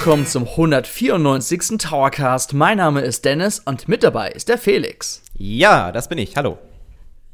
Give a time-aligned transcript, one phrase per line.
[0.00, 1.76] willkommen zum 194.
[1.76, 2.54] Towercast.
[2.54, 5.20] Mein Name ist Dennis und mit dabei ist der Felix.
[5.36, 6.36] Ja, das bin ich.
[6.36, 6.56] Hallo.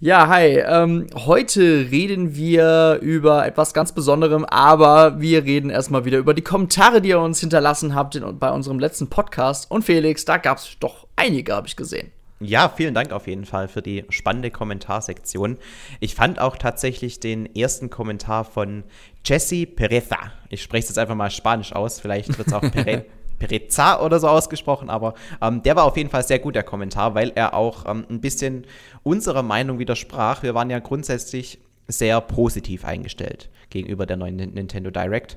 [0.00, 0.58] Ja, hi.
[0.66, 6.42] Ähm, heute reden wir über etwas ganz Besonderem, aber wir reden erstmal wieder über die
[6.42, 9.70] Kommentare, die ihr uns hinterlassen habt in, bei unserem letzten Podcast.
[9.70, 12.10] Und Felix, da gab es doch einige, habe ich gesehen.
[12.38, 15.56] Ja, vielen Dank auf jeden Fall für die spannende Kommentarsektion.
[16.00, 18.84] Ich fand auch tatsächlich den ersten Kommentar von
[19.26, 20.18] Jesse Pereza.
[20.48, 23.04] Ich spreche es jetzt einfach mal Spanisch aus, vielleicht wird es auch Pereza.
[23.38, 25.12] Pereza oder so ausgesprochen, aber
[25.42, 28.22] ähm, der war auf jeden Fall sehr gut, der Kommentar, weil er auch ähm, ein
[28.22, 28.64] bisschen
[29.02, 30.42] unserer Meinung widersprach.
[30.42, 35.36] Wir waren ja grundsätzlich sehr positiv eingestellt gegenüber der neuen Nintendo Direct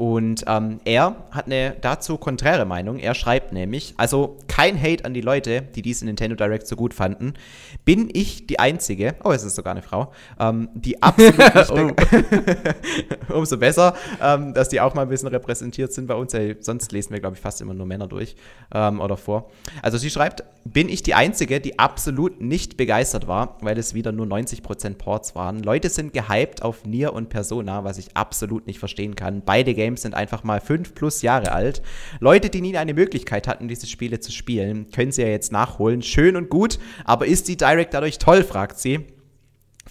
[0.00, 2.98] und ähm, er hat eine dazu konträre Meinung.
[2.98, 6.94] Er schreibt nämlich, also kein Hate an die Leute, die diesen Nintendo Direct so gut
[6.94, 7.34] fanden.
[7.84, 11.70] Bin ich die Einzige, oh, es ist sogar eine Frau, ähm, die absolut nicht
[13.28, 13.34] oh.
[13.34, 16.32] Umso besser, ähm, dass die auch mal ein bisschen repräsentiert sind bei uns.
[16.32, 18.36] Ja, sonst lesen wir, glaube ich, fast immer nur Männer durch
[18.72, 19.50] ähm, oder vor.
[19.82, 24.12] Also sie schreibt, bin ich die Einzige, die absolut nicht begeistert war, weil es wieder
[24.12, 25.62] nur 90% Ports waren.
[25.62, 29.42] Leute sind gehypt auf Nier und Persona, was ich absolut nicht verstehen kann.
[29.44, 31.82] Beide Games Games sind einfach mal fünf plus Jahre alt.
[32.20, 36.02] Leute, die nie eine Möglichkeit hatten, diese Spiele zu spielen, können sie ja jetzt nachholen.
[36.02, 39.06] Schön und gut, aber ist die Direct dadurch toll, fragt sie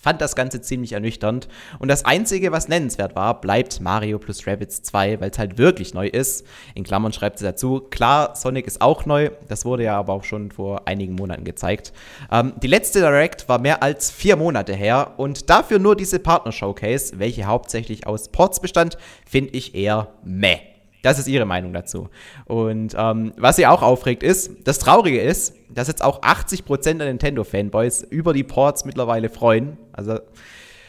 [0.02, 1.48] fand das Ganze ziemlich ernüchternd.
[1.80, 5.94] Und das Einzige, was nennenswert war, bleibt Mario plus Rabbids 2, weil es halt wirklich
[5.94, 6.46] neu ist.
[6.76, 10.24] In Klammern schreibt sie dazu, klar, Sonic ist auch neu, das wurde ja aber auch
[10.24, 11.94] schon vor einigen Monaten gezeigt.
[12.32, 17.20] Ähm, die letzte Direct war mehr als vier Monate her und dafür nur diese Partner-Showcase,
[17.20, 20.79] welche hauptsächlich aus Ports bestand, finde ich eher meh.
[21.02, 22.10] Das ist ihre Meinung dazu.
[22.46, 27.08] Und ähm, was sie auch aufregt ist, das Traurige ist, dass jetzt auch 80% der
[27.08, 29.78] Nintendo-Fanboys über die Ports mittlerweile freuen.
[29.94, 30.20] Also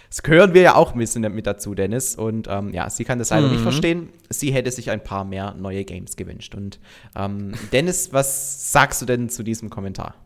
[0.08, 2.16] das gehören wir ja auch ein bisschen mit dazu, Dennis.
[2.16, 3.52] Und ähm, ja, sie kann das leider mhm.
[3.52, 4.08] nicht verstehen.
[4.28, 6.56] Sie hätte sich ein paar mehr neue Games gewünscht.
[6.56, 6.80] Und
[7.16, 10.16] ähm, Dennis, was sagst du denn zu diesem Kommentar?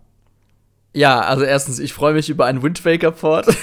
[0.95, 3.47] Ja, also erstens, ich freue mich über einen Wind Waker Port.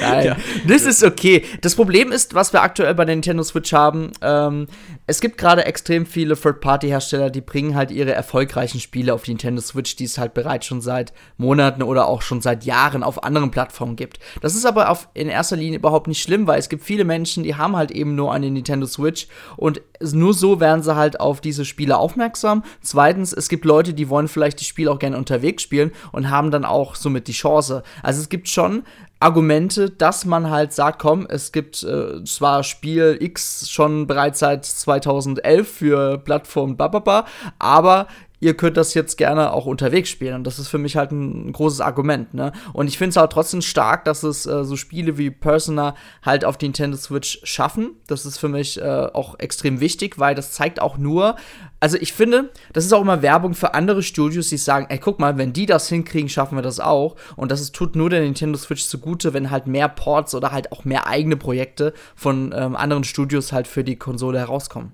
[0.00, 0.36] Nein, ja.
[0.66, 1.44] das ist okay.
[1.60, 4.66] Das Problem ist, was wir aktuell bei der Nintendo Switch haben, ähm,
[5.06, 9.60] es gibt gerade extrem viele Third-Party-Hersteller, die bringen halt ihre erfolgreichen Spiele auf die Nintendo
[9.60, 13.50] Switch, die es halt bereits schon seit Monaten oder auch schon seit Jahren auf anderen
[13.50, 14.18] Plattformen gibt.
[14.40, 17.42] Das ist aber auf, in erster Linie überhaupt nicht schlimm, weil es gibt viele Menschen,
[17.42, 19.26] die haben halt eben nur eine Nintendo Switch
[19.56, 22.64] und nur so werden sie halt auf diese Spiele aufmerksam.
[22.80, 26.50] Zweitens, es gibt Leute, die wollen vielleicht die Spiele auch gerne unterwegs spielen und haben
[26.50, 27.82] dann auch somit die Chance.
[28.02, 28.84] Also es gibt schon
[29.24, 34.66] Argumente, dass man halt sagt, komm, es gibt äh, zwar Spiel X schon bereits seit
[34.66, 37.24] 2011 für Plattform Bababa,
[37.58, 38.06] aber
[38.40, 40.34] ihr könnt das jetzt gerne auch unterwegs spielen.
[40.34, 42.52] Und das ist für mich halt ein, großes Argument, ne?
[42.72, 46.44] Und ich finde es auch trotzdem stark, dass es äh, so Spiele wie Persona halt
[46.44, 47.92] auf die Nintendo Switch schaffen.
[48.06, 51.36] Das ist für mich äh, auch extrem wichtig, weil das zeigt auch nur,
[51.80, 55.18] also ich finde, das ist auch immer Werbung für andere Studios, die sagen, ey, guck
[55.18, 57.16] mal, wenn die das hinkriegen, schaffen wir das auch.
[57.36, 60.72] Und das ist, tut nur der Nintendo Switch zugute, wenn halt mehr Ports oder halt
[60.72, 64.92] auch mehr eigene Projekte von ähm, anderen Studios halt für die Konsole herauskommen.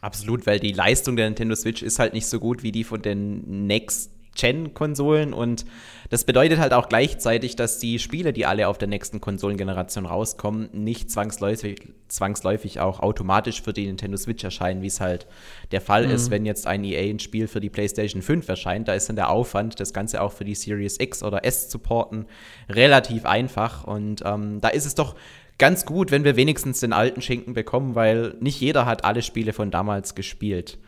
[0.00, 3.02] Absolut, weil die Leistung der Nintendo Switch ist halt nicht so gut wie die von
[3.02, 5.64] den Next Gen-Konsolen und
[6.08, 10.70] das bedeutet halt auch gleichzeitig, dass die Spiele, die alle auf der nächsten Konsolengeneration rauskommen,
[10.72, 15.26] nicht zwangsläufig, zwangsläufig auch automatisch für die Nintendo Switch erscheinen, wie es halt
[15.72, 16.14] der Fall mhm.
[16.14, 18.88] ist, wenn jetzt ein EA ein Spiel für die PlayStation 5 erscheint.
[18.88, 21.78] Da ist dann der Aufwand, das Ganze auch für die Series X oder S zu
[21.78, 22.26] porten,
[22.68, 25.14] relativ einfach und ähm, da ist es doch
[25.60, 29.52] ganz gut, wenn wir wenigstens den alten Schinken bekommen, weil nicht jeder hat alle Spiele
[29.52, 30.78] von damals gespielt.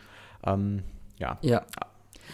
[0.44, 0.82] Ähm,
[1.18, 1.38] ja.
[1.42, 1.64] ja.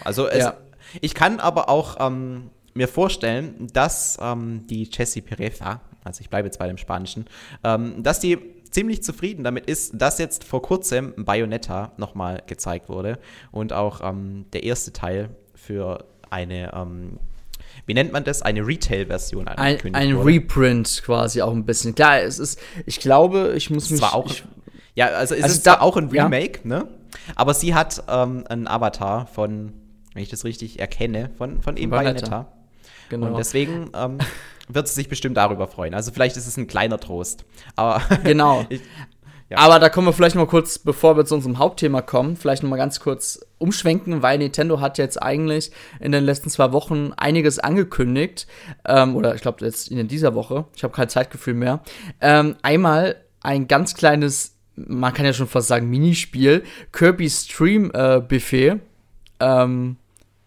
[0.04, 0.54] Also es, ja.
[1.02, 6.46] ich kann aber auch ähm, mir vorstellen, dass ähm, die Jessie Pereza, also ich bleibe
[6.46, 7.26] jetzt bei dem Spanischen,
[7.64, 8.38] ähm, dass die
[8.70, 13.18] ziemlich zufrieden damit ist, dass jetzt vor kurzem Bayonetta nochmal gezeigt wurde
[13.50, 17.18] und auch ähm, der erste Teil für eine ähm,
[17.86, 21.94] wie nennt man das, eine Retail-Version angekündigt Ein, ein Reprint quasi auch ein bisschen.
[21.94, 24.00] Klar, es ist, ich glaube, ich muss mich.
[24.00, 24.44] Zwar auch, ich,
[24.94, 26.68] ja, also es also ist da, auch ein Remake, ja.
[26.68, 26.88] ne?
[27.34, 29.72] Aber sie hat ähm, einen Avatar von,
[30.14, 32.52] wenn ich das richtig erkenne, von, von eben Bayonetta.
[33.08, 33.28] Genau.
[33.28, 34.18] Und deswegen ähm,
[34.68, 35.94] wird sie sich bestimmt darüber freuen.
[35.94, 37.44] Also vielleicht ist es ein kleiner Trost.
[37.76, 38.66] Aber genau.
[38.68, 38.80] ich,
[39.50, 39.58] ja.
[39.58, 42.70] Aber da kommen wir vielleicht mal kurz, bevor wir zu unserem Hauptthema kommen, vielleicht noch
[42.70, 47.58] mal ganz kurz umschwenken, weil Nintendo hat jetzt eigentlich in den letzten zwei Wochen einiges
[47.58, 48.46] angekündigt.
[48.84, 50.66] Ähm, oder ich glaube jetzt in dieser Woche.
[50.76, 51.80] Ich habe kein Zeitgefühl mehr.
[52.20, 56.62] Ähm, einmal ein ganz kleines, man kann ja schon fast sagen, Minispiel,
[56.92, 58.80] Kirby Stream äh, Buffet.
[59.40, 59.96] Ähm,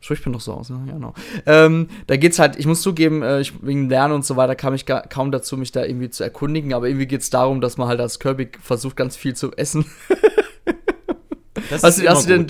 [0.01, 0.81] Spricht mir noch so aus, ne?
[0.87, 1.13] Ja, genau.
[1.45, 4.73] Ähm, da geht's halt, ich muss zugeben, äh, ich, wegen Lernen und so weiter kam
[4.73, 7.87] ich gar, kaum dazu, mich da irgendwie zu erkundigen, aber irgendwie geht's darum, dass man
[7.87, 9.85] halt als Kirby versucht, ganz viel zu essen.
[11.69, 12.47] Das hast, du, hast, du den,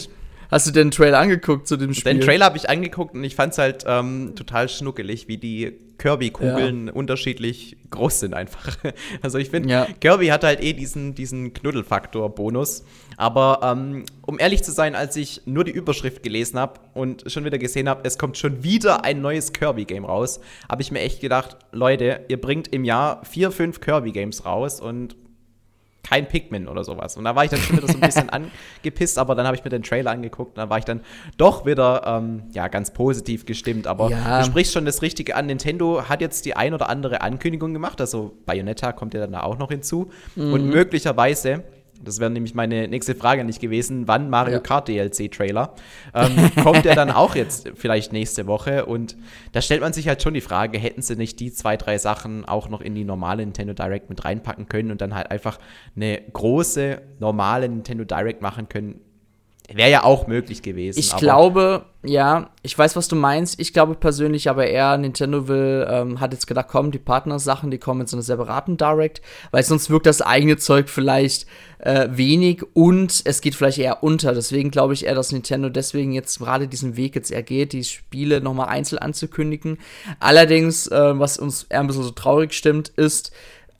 [0.51, 2.13] hast du den Trailer angeguckt zu dem Spiel?
[2.13, 5.79] Den Trailer habe ich angeguckt und ich fand es halt ähm, total schnuckelig, wie die
[6.01, 6.93] Kirby-Kugeln ja.
[6.93, 8.77] unterschiedlich groß sind einfach.
[9.21, 9.87] Also ich finde, ja.
[9.99, 12.83] Kirby hat halt eh diesen, diesen Knuddelfaktor-Bonus.
[13.17, 17.45] Aber ähm, um ehrlich zu sein, als ich nur die Überschrift gelesen habe und schon
[17.45, 20.39] wieder gesehen habe, es kommt schon wieder ein neues Kirby-Game raus,
[20.69, 25.15] habe ich mir echt gedacht, Leute, ihr bringt im Jahr vier, fünf Kirby-Games raus und
[26.03, 27.17] kein Pikmin oder sowas.
[27.17, 28.29] Und da war ich dann schon wieder so ein bisschen
[28.81, 31.01] angepisst, aber dann habe ich mir den Trailer angeguckt und da war ich dann
[31.37, 33.87] doch wieder ähm, ja, ganz positiv gestimmt.
[33.87, 34.39] Aber ja.
[34.39, 35.45] du sprichst schon das Richtige an.
[35.45, 39.57] Nintendo hat jetzt die ein oder andere Ankündigung gemacht, also Bayonetta kommt ja dann auch
[39.57, 40.09] noch hinzu.
[40.35, 40.53] Mhm.
[40.53, 41.63] Und möglicherweise
[42.03, 44.07] das wäre nämlich meine nächste Frage nicht gewesen.
[44.07, 44.59] Wann Mario ja.
[44.59, 45.73] Kart DLC-Trailer?
[46.13, 48.85] Ähm, kommt der dann auch jetzt vielleicht nächste Woche?
[48.85, 49.15] Und
[49.51, 52.45] da stellt man sich halt schon die Frage, hätten sie nicht die zwei, drei Sachen
[52.45, 55.59] auch noch in die normale Nintendo Direct mit reinpacken können und dann halt einfach
[55.95, 59.01] eine große, normale Nintendo Direct machen können,
[59.73, 60.99] Wäre ja auch möglich gewesen.
[60.99, 63.59] Ich glaube, ja, ich weiß, was du meinst.
[63.59, 67.77] Ich glaube persönlich aber eher, Nintendo will, ähm, hat jetzt gedacht, komm, die Partnersachen, die
[67.77, 69.21] kommen in so einer separaten Direct,
[69.51, 71.45] weil sonst wirkt das eigene Zeug vielleicht
[71.79, 74.33] äh, wenig und es geht vielleicht eher unter.
[74.33, 77.83] Deswegen glaube ich eher, dass Nintendo deswegen jetzt gerade diesen Weg jetzt eher geht, die
[77.83, 79.77] Spiele nochmal einzeln anzukündigen.
[80.19, 83.31] Allerdings, äh, was uns eher ein bisschen so traurig stimmt, ist,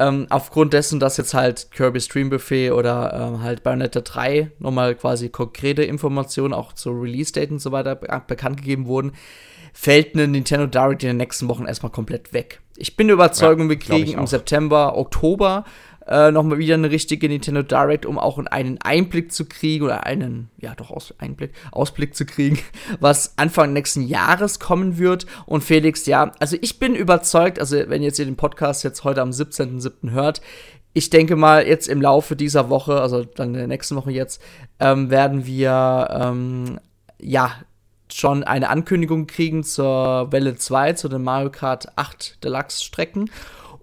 [0.01, 4.95] ähm, aufgrund dessen, dass jetzt halt Kirby Stream Buffet oder ähm, halt Bayonetta 3 nochmal
[4.95, 9.13] quasi konkrete Informationen auch zu Release-Date und so weiter be bekannt gegeben wurden,
[9.73, 12.61] fällt eine Nintendo Direct in den nächsten Wochen erstmal komplett weg.
[12.77, 15.65] Ich bin der Überzeugung, ja, wir kriegen im September, Oktober
[16.07, 20.49] äh, nochmal wieder eine richtige Nintendo Direct, um auch einen Einblick zu kriegen oder einen,
[20.57, 22.59] ja doch, Aus Einblick, Ausblick zu kriegen,
[22.99, 25.25] was Anfang nächsten Jahres kommen wird.
[25.45, 29.21] Und Felix, ja, also ich bin überzeugt, also wenn jetzt ihr den Podcast jetzt heute
[29.21, 30.11] am 17.07.
[30.11, 30.41] hört,
[30.93, 34.41] ich denke mal, jetzt im Laufe dieser Woche, also dann in der nächsten Woche jetzt,
[34.79, 36.79] ähm, werden wir, ähm,
[37.21, 37.51] ja,
[38.13, 43.29] schon eine Ankündigung kriegen zur Welle 2, zu den Mario Kart 8 Deluxe Strecken.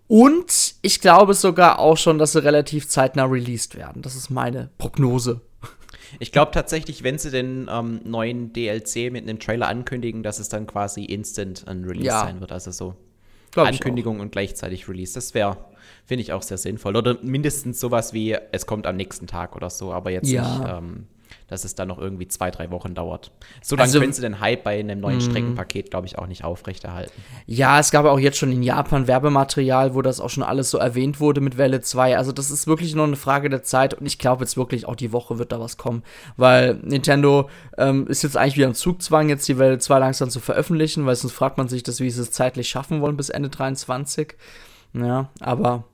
[0.08, 4.02] Und ich glaube sogar auch schon, dass sie relativ zeitnah released werden.
[4.02, 5.43] Das ist meine Prognose.
[6.19, 10.49] Ich glaube tatsächlich, wenn sie den ähm, neuen DLC mit einem Trailer ankündigen, dass es
[10.49, 12.20] dann quasi instant ein Release ja.
[12.20, 12.50] sein wird.
[12.50, 12.96] Also so
[13.55, 15.14] Ankündigung und gleichzeitig Release.
[15.14, 15.58] Das wäre,
[16.06, 16.96] finde ich, auch sehr sinnvoll.
[16.96, 20.58] Oder mindestens sowas wie, es kommt am nächsten Tag oder so, aber jetzt ja.
[20.58, 20.69] nicht.
[20.69, 21.06] Ähm,
[21.49, 23.33] dass es dann noch irgendwie zwei, drei Wochen dauert.
[23.62, 25.23] So lange also, können sie den Hype bei einem neuen mhm.
[25.23, 27.12] Streckenpaket, glaube ich, auch nicht aufrechterhalten.
[27.47, 30.79] Ja, es gab auch jetzt schon in Japan Werbematerial, wo das auch schon alles so
[30.79, 32.17] erwähnt wurde mit Welle 2.
[32.17, 34.97] Also das ist wirklich nur eine Frage der Zeit und ich glaube jetzt wirklich, auch
[34.97, 36.03] die Woche wird da was kommen,
[36.37, 37.49] weil Nintendo
[37.79, 41.17] ähm, ist jetzt eigentlich wieder im Zugzwang, jetzt die Welle 2 langsam zu veröffentlichen, weil
[41.17, 44.35] sonst fragt man sich, dass, wie sie es zeitlich schaffen wollen bis Ende 23.
[44.93, 45.85] Ja, aber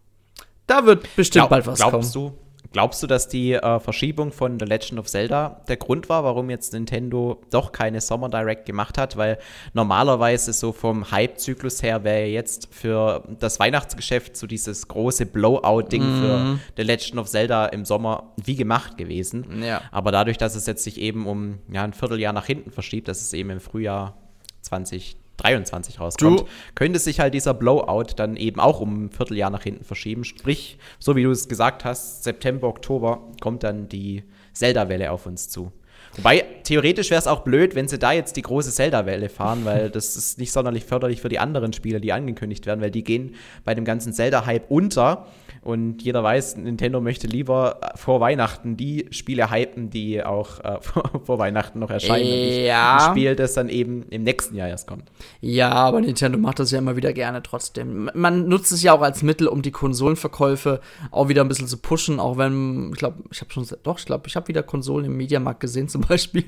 [0.67, 2.03] da wird bestimmt Glaub, bald was glaubst kommen.
[2.03, 2.44] Glaubst du,
[2.75, 6.51] Glaubst du, dass die äh, Verschiebung von The Legend of Zelda der Grund war, warum
[6.51, 9.17] jetzt Nintendo doch keine Summer Direct gemacht hat?
[9.17, 9.39] Weil
[9.75, 16.21] normalerweise so vom Hype-Zyklus her wäre jetzt für das Weihnachtsgeschäft so dieses große Blowout-Ding mm.
[16.21, 19.63] für The Legend of Zelda im Sommer wie gemacht gewesen.
[19.63, 19.83] Ja.
[19.93, 23.21] Aber dadurch, dass es jetzt sich eben um ja, ein Vierteljahr nach hinten verschiebt, dass
[23.21, 24.17] es eben im Frühjahr
[24.63, 29.51] 2020 23 rauskommt, du könnte sich halt dieser Blowout dann eben auch um ein Vierteljahr
[29.51, 30.25] nach hinten verschieben.
[30.25, 35.49] Sprich, so wie du es gesagt hast, September, Oktober kommt dann die Zelda-Welle auf uns
[35.49, 35.73] zu.
[36.17, 39.91] Wobei, theoretisch wäre es auch blöd, wenn sie da jetzt die große Zelda-Welle fahren, weil
[39.91, 43.35] das ist nicht sonderlich förderlich für die anderen Spiele, die angekündigt werden, weil die gehen
[43.65, 45.27] bei dem ganzen Zelda-Hype unter.
[45.63, 50.79] Und jeder weiß, Nintendo möchte lieber äh, vor Weihnachten die Spiele hypen, die auch äh,
[51.25, 52.65] vor, Weihnachten noch erscheinen.
[52.65, 52.99] Ja.
[52.99, 55.11] ein Spiel, das dann eben im nächsten Jahr erst kommt.
[55.41, 58.11] Ja, aber Nintendo macht das ja immer wieder gerne trotzdem.
[58.15, 60.81] Man nutzt es ja auch als Mittel, um die Konsolenverkäufe
[61.11, 64.05] auch wieder ein bisschen zu pushen, auch wenn, ich glaube, ich habe schon, doch, ich
[64.05, 66.45] glaube, ich habe wieder Konsolen im Mediamarkt gesehen zum Beispiel.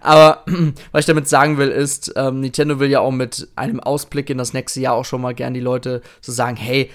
[0.00, 0.44] Aber
[0.92, 4.38] was ich damit sagen will, ist, ähm, Nintendo will ja auch mit einem Ausblick in
[4.38, 6.90] das nächste Jahr auch schon mal gerne die Leute so sagen, hey,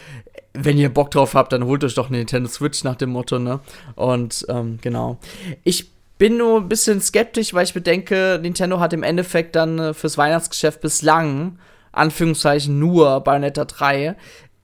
[0.54, 3.40] wenn ihr Bock drauf habt, dann holt euch doch eine Nintendo Switch nach dem Motto,
[3.40, 3.60] ne?
[3.96, 5.18] Und ähm, genau.
[5.64, 9.94] Ich bin nur ein bisschen skeptisch, weil ich bedenke, Nintendo hat im Endeffekt dann äh,
[9.94, 11.58] fürs Weihnachtsgeschäft bislang,
[11.92, 14.16] Anführungszeichen, nur Bayonetta 3.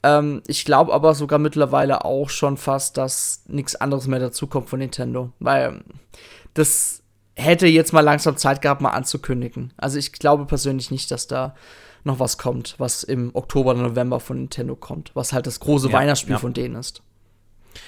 [0.03, 4.79] Ähm, ich glaube aber sogar mittlerweile auch schon fast, dass nichts anderes mehr dazukommt von
[4.79, 5.31] Nintendo.
[5.39, 5.81] Weil
[6.53, 6.98] das
[7.39, 9.73] hätte jetzt mal langsam Zeit gehabt, mal anzukündigen.
[9.77, 11.55] Also ich glaube persönlich nicht, dass da
[12.03, 15.87] noch was kommt, was im Oktober oder November von Nintendo kommt, was halt das große
[15.87, 16.39] ja, Weihnachtsspiel ja.
[16.39, 17.01] von denen ist.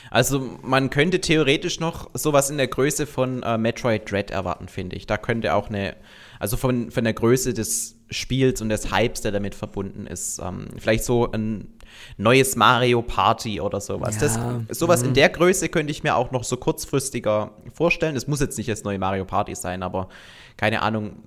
[0.10, 4.96] Also man könnte theoretisch noch sowas in der Größe von äh, Metroid Dread erwarten, finde
[4.96, 5.08] ich.
[5.08, 5.96] Da könnte auch eine,
[6.40, 10.68] also von, von der Größe des Spiels und des Hypes, der damit verbunden ist, ähm,
[10.78, 11.74] vielleicht so ein
[12.18, 14.16] neues Mario Party oder sowas.
[14.16, 14.22] Ja.
[14.68, 15.10] Das, sowas mhm.
[15.10, 18.16] in der Größe könnte ich mir auch noch so kurzfristiger vorstellen.
[18.16, 20.10] Es muss jetzt nicht das neue Mario Party sein, aber
[20.58, 21.24] keine Ahnung,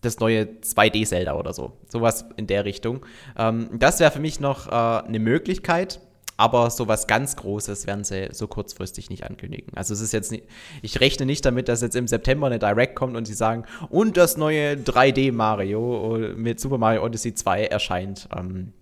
[0.00, 1.72] das neue 2D-Zelda oder so.
[1.88, 3.04] Sowas in der Richtung.
[3.36, 4.70] Ähm, das wäre für mich noch äh,
[5.06, 6.00] eine Möglichkeit.
[6.40, 9.76] Aber so was ganz Großes werden sie so kurzfristig nicht ankündigen.
[9.76, 10.44] Also es ist jetzt nicht,
[10.82, 14.16] ich rechne nicht damit, dass jetzt im September eine Direct kommt und sie sagen, und
[14.16, 18.72] das neue 3D Mario mit Super Mario Odyssey 2 erscheint am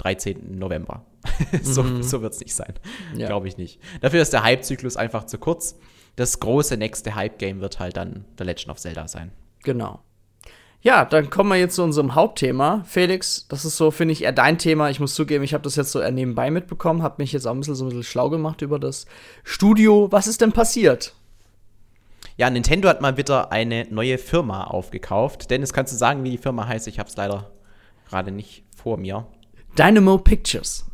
[0.00, 0.58] 13.
[0.58, 1.04] November.
[1.62, 2.02] so mhm.
[2.02, 2.74] so wird es nicht sein.
[3.14, 3.26] Ja.
[3.26, 3.80] Glaube ich nicht.
[4.00, 5.78] Dafür ist der Hype-Zyklus einfach zu kurz.
[6.16, 9.32] Das große nächste Hype-Game wird halt dann The Legend of Zelda sein.
[9.62, 10.00] Genau.
[10.82, 12.84] Ja, dann kommen wir jetzt zu unserem Hauptthema.
[12.86, 14.88] Felix, das ist so, finde ich, eher dein Thema.
[14.88, 17.52] Ich muss zugeben, ich habe das jetzt so eher nebenbei mitbekommen, habe mich jetzt auch
[17.52, 19.04] ein bisschen so ein bisschen schlau gemacht über das
[19.44, 20.10] Studio.
[20.10, 21.14] Was ist denn passiert?
[22.38, 25.50] Ja, Nintendo hat mal wieder eine neue Firma aufgekauft.
[25.50, 26.88] Dennis, kannst du sagen, wie die Firma heißt?
[26.88, 27.50] Ich habe es leider
[28.08, 29.26] gerade nicht vor mir.
[29.76, 30.86] Dynamo Pictures.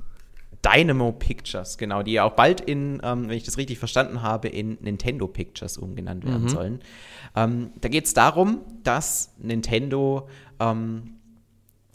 [0.63, 4.49] Dynamo Pictures, genau, die ja auch bald in, ähm, wenn ich das richtig verstanden habe,
[4.49, 6.49] in Nintendo Pictures umgenannt werden mhm.
[6.49, 6.81] sollen.
[7.37, 10.29] Ähm, da geht es darum, dass Nintendo
[10.59, 11.16] ähm,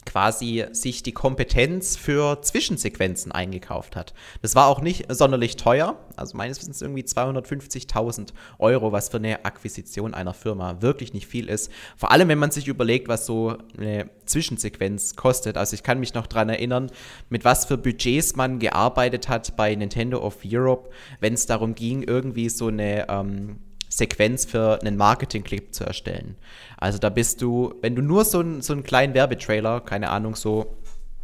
[0.06, 4.14] quasi sich die Kompetenz für Zwischensequenzen eingekauft hat.
[4.42, 9.44] Das war auch nicht sonderlich teuer, also meines Wissens irgendwie 250.000 Euro, was für eine
[9.44, 11.70] Akquisition einer Firma wirklich nicht viel ist.
[11.96, 15.56] Vor allem, wenn man sich überlegt, was so eine Zwischensequenz kostet.
[15.56, 16.90] Also ich kann mich noch daran erinnern,
[17.28, 20.90] mit was für Budgets man gearbeitet hat bei Nintendo of Europe,
[21.20, 23.58] wenn es darum ging, irgendwie so eine ähm,
[23.92, 26.36] Sequenz für einen Marketing-Clip zu erstellen.
[26.78, 30.34] Also da bist du, wenn du nur so, ein, so einen kleinen Werbetrailer, keine Ahnung,
[30.34, 30.78] so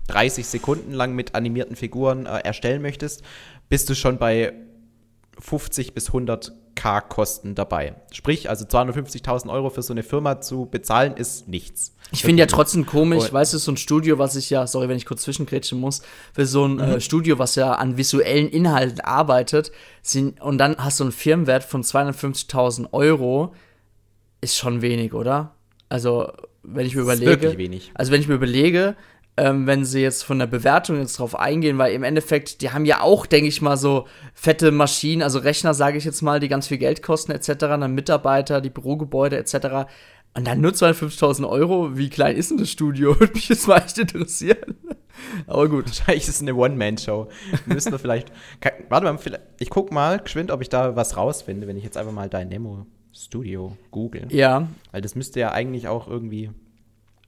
[0.09, 3.23] 30 Sekunden lang mit animierten Figuren äh, erstellen möchtest,
[3.71, 4.53] bist du schon bei
[5.39, 7.97] 50 bis 100 K Kosten dabei.
[8.13, 11.93] Sprich, also 250.000 Euro für so eine Firma zu bezahlen, ist nichts.
[12.13, 14.89] Ich finde ja trotzdem komisch, und weißt du, so ein Studio, was ich ja, sorry,
[14.89, 16.93] wenn ich kurz zwischengrätschen muss, für so ein äh, mhm.
[16.93, 21.65] äh, Studio, was ja an visuellen Inhalten arbeitet, sind, und dann hast du einen Firmenwert
[21.65, 23.55] von 250.000 Euro,
[24.41, 25.57] ist schon wenig, oder?
[25.89, 26.33] Also,
[26.63, 27.33] wenn ich mir überlege.
[27.33, 27.91] Ist wirklich wenig.
[27.95, 28.95] Also, wenn ich mir überlege,
[29.39, 32.85] ähm, wenn sie jetzt von der Bewertung jetzt drauf eingehen, weil im Endeffekt, die haben
[32.85, 36.49] ja auch, denke ich mal, so fette Maschinen, also Rechner, sage ich jetzt mal, die
[36.49, 39.87] ganz viel Geld kosten, etc., dann Mitarbeiter, die Bürogebäude, etc.
[40.35, 43.19] Und dann nur 250.000 Euro, wie klein ist denn das Studio?
[43.21, 44.77] Würde mich jetzt mal echt interessieren.
[45.47, 45.87] Aber gut.
[45.87, 47.29] Wahrscheinlich ist es eine One-Man-Show.
[47.67, 48.33] Müssen wir vielleicht.
[48.61, 49.19] Kann, warte mal,
[49.59, 52.49] ich guck mal geschwind, ob ich da was rausfinde, wenn ich jetzt einfach mal dein
[52.49, 54.27] Nemo Studio google.
[54.31, 54.69] Ja.
[54.93, 56.51] Weil das müsste ja eigentlich auch irgendwie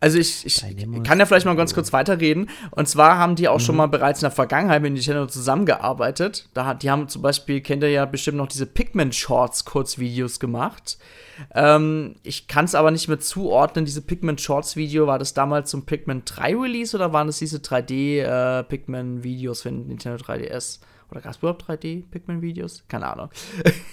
[0.02, 0.64] also ich, ich
[1.04, 2.49] kann ja vielleicht mal ganz kurz weiterreden.
[2.71, 3.64] Und zwar haben die auch mhm.
[3.64, 6.49] schon mal bereits in der Vergangenheit mit Nintendo zusammengearbeitet.
[6.54, 10.97] Da, die haben zum Beispiel, kennt ihr ja bestimmt noch diese Pikmin Shorts Kurzvideos gemacht.
[11.54, 13.85] Ähm, ich kann es aber nicht mehr zuordnen.
[13.85, 17.59] Diese Pikmin Shorts Video, war das damals zum Pikmin 3 Release oder waren das diese
[17.59, 20.80] 3D äh, Pikmin Videos für Nintendo 3DS?
[21.10, 22.84] Oder gab es überhaupt 3D-Pikmin-Videos?
[22.88, 23.30] Keine Ahnung.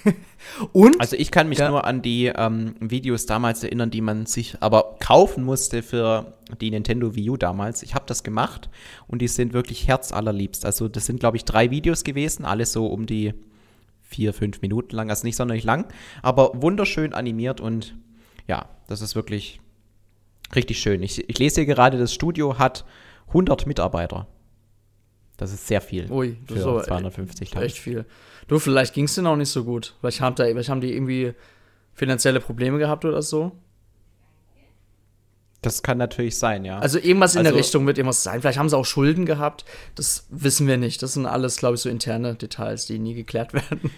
[0.72, 1.00] Und?
[1.00, 1.68] Also ich kann mich ja.
[1.68, 6.70] nur an die ähm, Videos damals erinnern, die man sich aber kaufen musste für die
[6.70, 7.82] Nintendo Wii U damals.
[7.82, 8.70] Ich habe das gemacht
[9.06, 10.64] und die sind wirklich herzallerliebst.
[10.64, 13.34] Also das sind, glaube ich, drei Videos gewesen, alles so um die
[14.02, 15.86] vier, fünf Minuten lang, also nicht sonderlich lang,
[16.22, 17.94] aber wunderschön animiert und
[18.46, 19.60] ja, das ist wirklich
[20.54, 21.02] richtig schön.
[21.02, 22.86] Ich, ich lese hier gerade, das Studio hat
[23.28, 24.26] 100 Mitarbeiter.
[25.38, 26.10] Das ist sehr viel.
[26.10, 28.04] Ui, für so, 250 Echt viel.
[28.48, 29.94] Du, vielleicht ging es denen auch nicht so gut.
[30.00, 31.32] Vielleicht haben, da, vielleicht haben die irgendwie
[31.94, 33.52] finanzielle Probleme gehabt oder so.
[35.62, 36.78] Das kann natürlich sein, ja.
[36.78, 38.40] Also irgendwas in also, der Richtung wird irgendwas sein.
[38.40, 39.64] Vielleicht haben sie auch Schulden gehabt.
[39.94, 41.02] Das wissen wir nicht.
[41.02, 43.90] Das sind alles, glaube ich, so interne Details, die nie geklärt werden.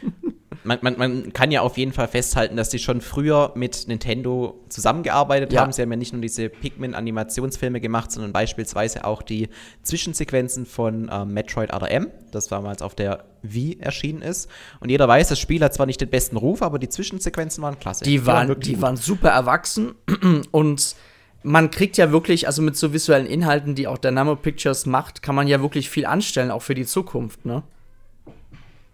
[0.64, 4.60] Man, man, man kann ja auf jeden Fall festhalten, dass die schon früher mit Nintendo
[4.68, 5.60] zusammengearbeitet ja.
[5.60, 5.72] haben.
[5.72, 9.48] Sie haben ja nicht nur diese Pikmin-Animationsfilme gemacht, sondern beispielsweise auch die
[9.82, 14.48] Zwischensequenzen von ähm, Metroid ARM, das damals auf der Wii erschienen ist.
[14.80, 17.78] Und jeder weiß, das Spiel hat zwar nicht den besten Ruf, aber die Zwischensequenzen waren
[17.78, 18.04] klasse.
[18.04, 19.94] Die, waren, die, waren, die waren super erwachsen
[20.50, 20.94] und
[21.42, 25.34] man kriegt ja wirklich, also mit so visuellen Inhalten, die auch Dynamo Pictures macht, kann
[25.34, 27.62] man ja wirklich viel anstellen, auch für die Zukunft, ne?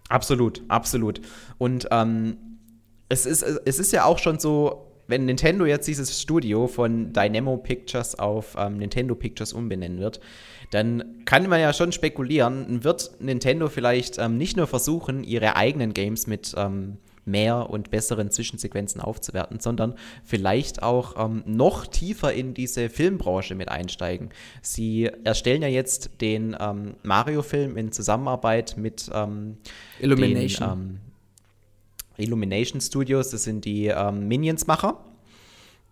[0.09, 1.21] Absolut, absolut.
[1.57, 2.37] Und ähm,
[3.09, 7.57] es, ist, es ist ja auch schon so, wenn Nintendo jetzt dieses Studio von Dynamo
[7.57, 10.19] Pictures auf ähm, Nintendo Pictures umbenennen wird,
[10.71, 15.93] dann kann man ja schon spekulieren, wird Nintendo vielleicht ähm, nicht nur versuchen, ihre eigenen
[15.93, 22.53] Games mit ähm, mehr und besseren Zwischensequenzen aufzuwerten, sondern vielleicht auch ähm, noch tiefer in
[22.53, 24.29] diese Filmbranche mit einsteigen.
[24.61, 29.57] Sie erstellen ja jetzt den ähm, Mario-Film in Zusammenarbeit mit ähm,
[29.99, 30.69] Illumination.
[30.69, 30.99] Den, ähm,
[32.17, 35.03] Illumination Studios, das sind die ähm, Minions-Macher.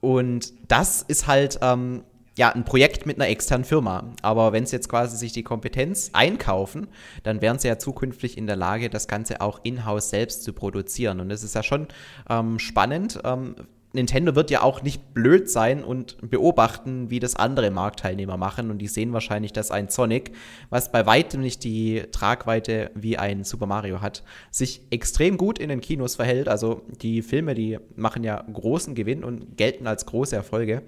[0.02, 2.04] Und das ist halt ähm,
[2.38, 4.12] ja, ein Projekt mit einer externen Firma.
[4.22, 6.88] Aber wenn sie jetzt quasi sich die Kompetenz einkaufen,
[7.24, 11.20] dann wären sie ja zukünftig in der Lage, das Ganze auch in-house selbst zu produzieren.
[11.20, 11.88] Und das ist ja schon
[12.30, 13.20] ähm, spannend.
[13.24, 13.56] Ähm,
[13.94, 18.70] Nintendo wird ja auch nicht blöd sein und beobachten, wie das andere Marktteilnehmer machen.
[18.70, 20.34] Und die sehen wahrscheinlich, dass ein Sonic,
[20.70, 25.70] was bei weitem nicht die Tragweite wie ein Super Mario hat, sich extrem gut in
[25.70, 26.50] den Kinos verhält.
[26.50, 30.84] Also die Filme, die machen ja großen Gewinn und gelten als große Erfolge.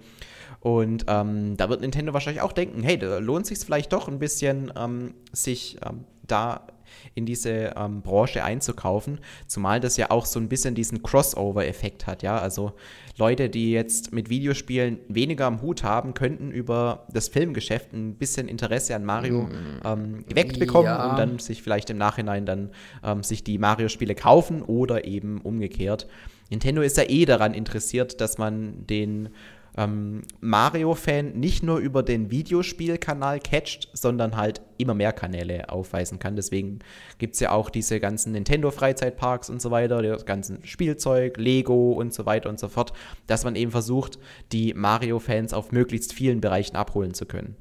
[0.60, 4.20] Und ähm, da wird Nintendo wahrscheinlich auch denken, hey, da lohnt sich vielleicht doch ein
[4.20, 6.68] bisschen, ähm, sich ähm, da
[7.16, 12.24] in diese ähm, Branche einzukaufen, zumal das ja auch so ein bisschen diesen Crossover-Effekt hat,
[12.24, 12.74] ja, also
[13.18, 18.48] Leute, die jetzt mit Videospielen weniger am Hut haben, könnten über das Filmgeschäft ein bisschen
[18.48, 19.82] Interesse an Mario mm.
[19.84, 21.10] ähm, geweckt bekommen ja.
[21.10, 22.70] und dann sich vielleicht im Nachhinein dann
[23.04, 26.08] ähm, sich die Mario-Spiele kaufen oder eben umgekehrt.
[26.52, 29.30] Nintendo ist ja eh daran interessiert, dass man den
[29.78, 36.36] ähm, Mario-Fan nicht nur über den Videospielkanal catcht, sondern halt immer mehr Kanäle aufweisen kann.
[36.36, 36.80] Deswegen
[37.20, 42.14] gibt es ja auch diese ganzen Nintendo-Freizeitparks und so weiter, das ganze Spielzeug, Lego und
[42.14, 42.92] so weiter und so fort,
[43.28, 44.18] dass man eben versucht,
[44.52, 47.56] die Mario-Fans auf möglichst vielen Bereichen abholen zu können.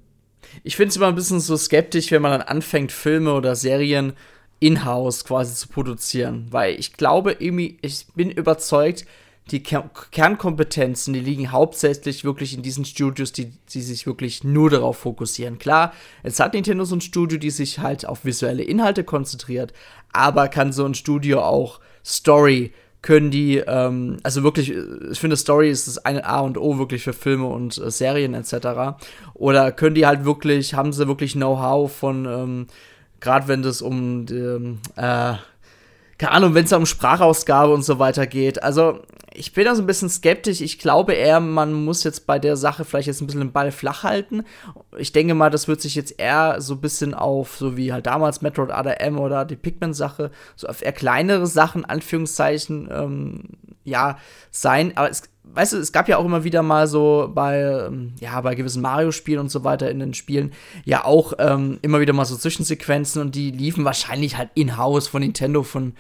[0.64, 4.14] Ich finde es immer ein bisschen so skeptisch, wenn man dann anfängt, Filme oder Serien
[4.58, 9.04] in-house quasi zu produzieren, weil ich glaube irgendwie, ich bin überzeugt,
[9.50, 14.70] die Ker Kernkompetenzen, die liegen hauptsächlich wirklich in diesen Studios, die, die sich wirklich nur
[14.70, 15.58] darauf fokussieren.
[15.58, 15.92] Klar,
[16.24, 19.72] jetzt hat Nintendo so ein Studio, die sich halt auf visuelle Inhalte konzentriert,
[20.12, 22.72] aber kann so ein Studio auch Story,
[23.02, 24.74] können die, ähm, also wirklich,
[25.12, 28.34] ich finde, Story ist das eine A und O wirklich für Filme und äh, Serien
[28.34, 28.98] etc.
[29.34, 32.66] Oder können die halt wirklich, haben sie wirklich Know-how von, ähm,
[33.20, 35.34] gerade wenn es um, ähm, äh,
[36.18, 38.62] keine Ahnung, wenn es um Sprachausgabe und so weiter geht.
[38.64, 39.02] Also
[39.36, 40.60] ich bin da so ein bisschen skeptisch.
[40.60, 43.70] Ich glaube eher, man muss jetzt bei der Sache vielleicht jetzt ein bisschen den Ball
[43.70, 44.44] flach halten.
[44.96, 48.06] Ich denke mal, das wird sich jetzt eher so ein bisschen auf, so wie halt
[48.06, 53.42] damals Metroid ADM oder die Pikmin-Sache, so auf eher kleinere Sachen, Anführungszeichen, ähm,
[53.84, 54.18] ja,
[54.50, 54.96] sein.
[54.96, 58.40] Aber es, weißt du, es gab ja auch immer wieder mal so bei, ähm, ja,
[58.40, 60.52] bei gewissen Mario-Spielen und so weiter in den Spielen
[60.84, 65.22] ja auch ähm, immer wieder mal so Zwischensequenzen und die liefen wahrscheinlich halt in-house von
[65.22, 65.94] Nintendo, von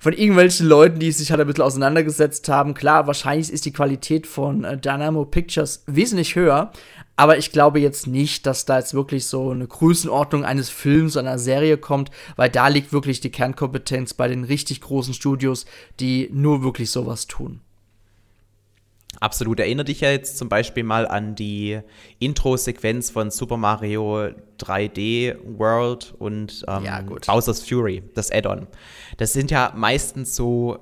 [0.00, 2.74] von irgendwelchen Leuten, die sich halt ein bisschen auseinandergesetzt haben.
[2.74, 6.72] Klar, wahrscheinlich ist die Qualität von äh, Dynamo Pictures wesentlich höher,
[7.16, 11.38] aber ich glaube jetzt nicht, dass da jetzt wirklich so eine Größenordnung eines Films, einer
[11.38, 15.66] Serie kommt, weil da liegt wirklich die Kernkompetenz bei den richtig großen Studios,
[16.00, 17.60] die nur wirklich sowas tun.
[19.18, 19.58] Absolut.
[19.58, 21.80] Erinnere dich ja jetzt zum Beispiel mal an die
[22.20, 28.68] Intro-Sequenz von Super Mario 3D World und ähm, ja, Bowser's Fury, das Add-on.
[29.16, 30.78] Das sind ja meistens so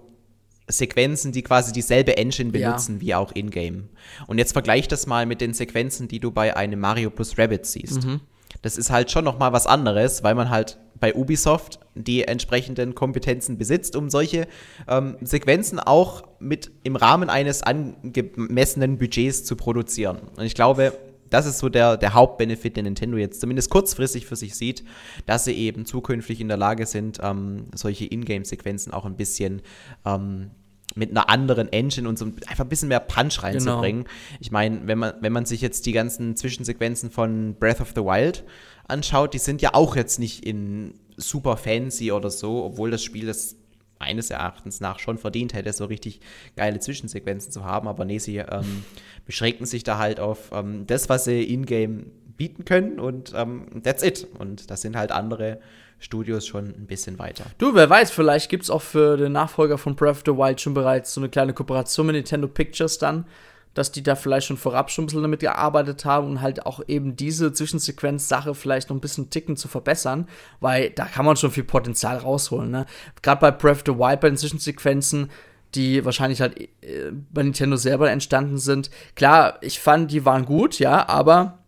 [0.69, 3.01] Sequenzen, die quasi dieselbe Engine benutzen ja.
[3.01, 3.88] wie auch in-game.
[4.27, 7.64] Und jetzt vergleich das mal mit den Sequenzen, die du bei einem Mario plus Rabbit
[7.64, 8.05] siehst.
[8.05, 8.21] Mhm.
[8.62, 12.95] Das ist halt schon noch mal was anderes, weil man halt bei Ubisoft die entsprechenden
[12.95, 14.47] Kompetenzen besitzt, um solche
[14.87, 20.19] ähm, Sequenzen auch mit im Rahmen eines angemessenen Budgets zu produzieren.
[20.37, 20.93] Und ich glaube,
[21.31, 24.85] das ist so der, der Hauptbenefit, den Nintendo jetzt zumindest kurzfristig für sich sieht,
[25.27, 29.63] dass sie eben zukünftig in der Lage sind, ähm, solche Ingame-Sequenzen auch ein bisschen
[30.05, 30.51] ähm,
[30.95, 34.05] mit einer anderen Engine und so einfach ein bisschen mehr Punch reinzubringen.
[34.05, 34.15] Genau.
[34.41, 38.03] Ich meine, wenn man, wenn man sich jetzt die ganzen Zwischensequenzen von Breath of the
[38.03, 38.45] Wild
[38.88, 43.27] anschaut, die sind ja auch jetzt nicht in super fancy oder so, obwohl das Spiel
[43.27, 43.57] das
[44.01, 46.20] meines Erachtens nach schon verdient hätte, so richtig
[46.57, 47.88] geile Zwischensequenzen zu haben.
[47.88, 48.85] Aber nee, sie ähm,
[49.27, 54.03] beschränken sich da halt auf ähm, das, was sie in-game bieten können und ähm, that's
[54.03, 54.27] it.
[54.38, 55.59] Und das sind halt andere
[55.98, 57.44] Studios schon ein bisschen weiter.
[57.59, 60.61] Du, wer weiß, vielleicht gibt es auch für den Nachfolger von Breath of the Wild
[60.61, 63.27] schon bereits so eine kleine Kooperation mit Nintendo Pictures dann
[63.74, 66.81] dass die da vielleicht schon vorab schon ein bisschen damit gearbeitet haben und halt auch
[66.88, 70.28] eben diese Zwischensequenz-Sache vielleicht noch ein bisschen ticken zu verbessern,
[70.61, 72.70] weil da kann man schon viel Potenzial rausholen.
[72.70, 72.87] Ne?
[73.22, 75.31] Gerade bei Breath of the Wild, bei den Zwischensequenzen,
[75.74, 78.90] die wahrscheinlich halt äh, bei Nintendo selber entstanden sind.
[79.14, 81.59] Klar, ich fand, die waren gut, ja, aber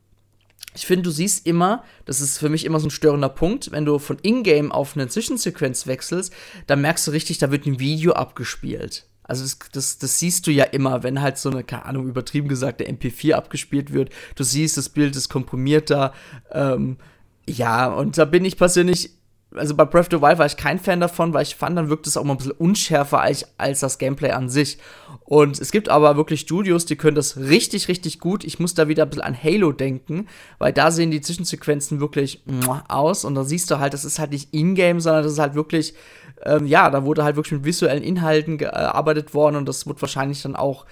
[0.75, 3.85] ich finde, du siehst immer, das ist für mich immer so ein störender Punkt, wenn
[3.85, 6.33] du von Ingame auf eine Zwischensequenz wechselst,
[6.67, 9.07] dann merkst du richtig, da wird ein Video abgespielt.
[9.31, 12.49] Also das, das, das siehst du ja immer, wenn halt so eine, keine Ahnung, übertrieben
[12.49, 14.11] gesagt, der MP4 abgespielt wird.
[14.35, 16.13] Du siehst, das Bild ist komprimierter.
[16.51, 16.97] Ähm,
[17.49, 19.11] ja, und da bin ich persönlich
[19.55, 21.89] also bei Breath of the Wild war ich kein Fan davon, weil ich fand, dann
[21.89, 24.79] wirkt es auch mal ein bisschen unschärfer als, als das Gameplay an sich.
[25.25, 28.45] Und es gibt aber wirklich Studios, die können das richtig, richtig gut.
[28.45, 32.45] Ich muss da wieder ein bisschen an Halo denken, weil da sehen die Zwischensequenzen wirklich
[32.89, 35.55] aus und da siehst du halt, das ist halt nicht Ingame, sondern das ist halt
[35.55, 35.95] wirklich,
[36.45, 40.43] ähm, ja, da wurde halt wirklich mit visuellen Inhalten gearbeitet worden und das wird wahrscheinlich
[40.43, 40.87] dann auch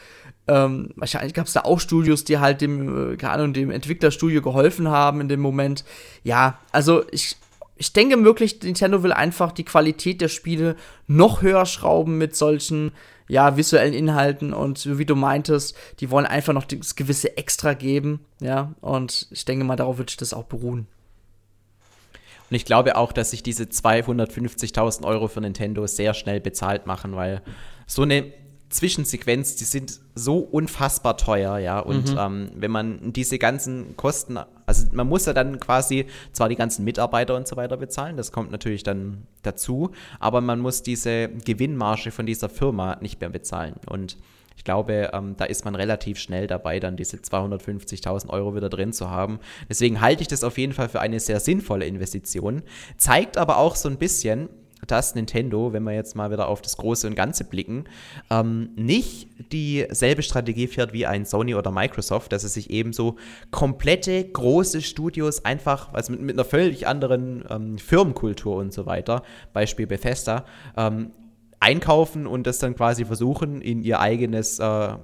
[0.50, 4.40] Ähm, wahrscheinlich gab es da auch Studios, die halt dem, äh, keine Ahnung, dem Entwicklerstudio
[4.40, 5.84] geholfen haben in dem Moment.
[6.24, 7.36] Ja, also ich,
[7.76, 12.92] ich denke wirklich, Nintendo will einfach die Qualität der Spiele noch höher schrauben mit solchen
[13.28, 18.20] ja, visuellen Inhalten und wie du meintest, die wollen einfach noch das gewisse Extra geben,
[18.40, 20.86] ja, und ich denke mal, darauf wird das auch beruhen.
[22.50, 27.14] Und ich glaube auch, dass sich diese 250.000 Euro für Nintendo sehr schnell bezahlt machen,
[27.14, 27.42] weil
[27.86, 28.32] so eine
[28.70, 31.80] Zwischensequenz, die sind so unfassbar teuer, ja.
[31.80, 32.18] Und mhm.
[32.18, 36.84] ähm, wenn man diese ganzen Kosten, also man muss ja dann quasi zwar die ganzen
[36.84, 42.10] Mitarbeiter und so weiter bezahlen, das kommt natürlich dann dazu, aber man muss diese Gewinnmarge
[42.10, 43.76] von dieser Firma nicht mehr bezahlen.
[43.86, 44.18] Und
[44.58, 48.92] ich glaube, ähm, da ist man relativ schnell dabei, dann diese 250.000 Euro wieder drin
[48.92, 49.38] zu haben.
[49.68, 52.62] Deswegen halte ich das auf jeden Fall für eine sehr sinnvolle Investition.
[52.96, 54.48] Zeigt aber auch so ein bisschen,
[54.88, 57.84] dass Nintendo, wenn wir jetzt mal wieder auf das Große und Ganze blicken,
[58.30, 63.14] ähm, nicht dieselbe Strategie fährt wie ein Sony oder Microsoft, dass es sich eben so
[63.52, 69.22] komplette große Studios einfach, also mit, mit einer völlig anderen ähm, Firmenkultur und so weiter,
[69.52, 70.44] Beispiel Bethesda,
[70.76, 71.12] ähm,
[71.60, 74.94] einkaufen und das dann quasi versuchen, in ihr eigenes äh,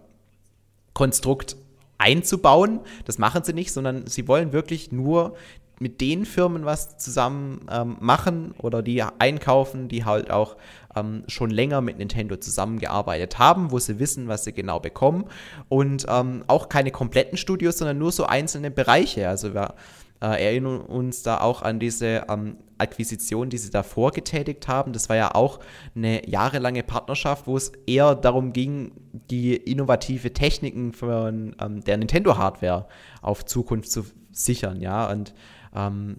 [0.93, 1.57] Konstrukt
[1.99, 2.81] einzubauen.
[3.05, 5.35] Das machen sie nicht, sondern sie wollen wirklich nur
[5.81, 10.57] mit den Firmen was zusammen ähm, machen oder die einkaufen, die halt auch
[10.95, 15.25] ähm, schon länger mit Nintendo zusammengearbeitet haben, wo sie wissen, was sie genau bekommen.
[15.69, 19.29] Und ähm, auch keine kompletten Studios, sondern nur so einzelne Bereiche.
[19.29, 19.75] Also wir
[20.21, 24.93] äh, erinnern uns da auch an diese ähm, Akquisition, die sie davor getätigt haben.
[24.93, 25.61] Das war ja auch
[25.95, 28.93] eine jahrelange Partnerschaft, wo es eher darum ging,
[29.31, 32.87] die innovative Techniken von ähm, der Nintendo-Hardware
[33.23, 35.11] auf Zukunft zu sichern, ja.
[35.11, 35.35] Und
[35.75, 36.17] ähm,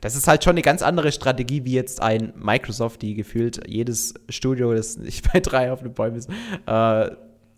[0.00, 4.14] das ist halt schon eine ganz andere Strategie wie jetzt ein Microsoft, die gefühlt jedes
[4.28, 6.30] Studio, das nicht bei drei auf dem Bäumen ist,
[6.66, 7.10] äh,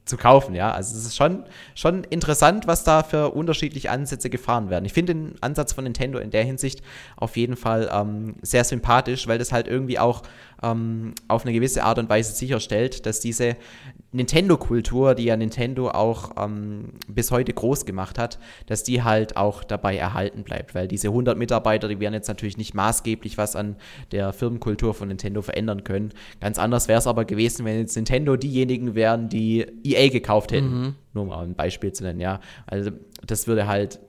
[0.05, 0.73] zu kaufen, ja.
[0.73, 4.85] Also es ist schon, schon interessant, was da für unterschiedliche Ansätze gefahren werden.
[4.85, 6.83] Ich finde den Ansatz von Nintendo in der Hinsicht
[7.17, 10.23] auf jeden Fall ähm, sehr sympathisch, weil das halt irgendwie auch
[10.63, 13.57] ähm, auf eine gewisse Art und Weise sicherstellt, dass diese
[14.13, 19.63] Nintendo-Kultur, die ja Nintendo auch ähm, bis heute groß gemacht hat, dass die halt auch
[19.63, 20.75] dabei erhalten bleibt.
[20.75, 23.77] Weil diese 100 Mitarbeiter, die werden jetzt natürlich nicht maßgeblich was an
[24.11, 26.11] der Firmenkultur von Nintendo verändern können.
[26.41, 30.81] Ganz anders wäre es aber gewesen, wenn jetzt Nintendo diejenigen wären, die EA gekauft hätten.
[30.81, 30.95] Mhm.
[31.15, 32.41] Nur mal ein Beispiel zu nennen, ja.
[32.67, 32.91] Also
[33.27, 34.01] das würde halt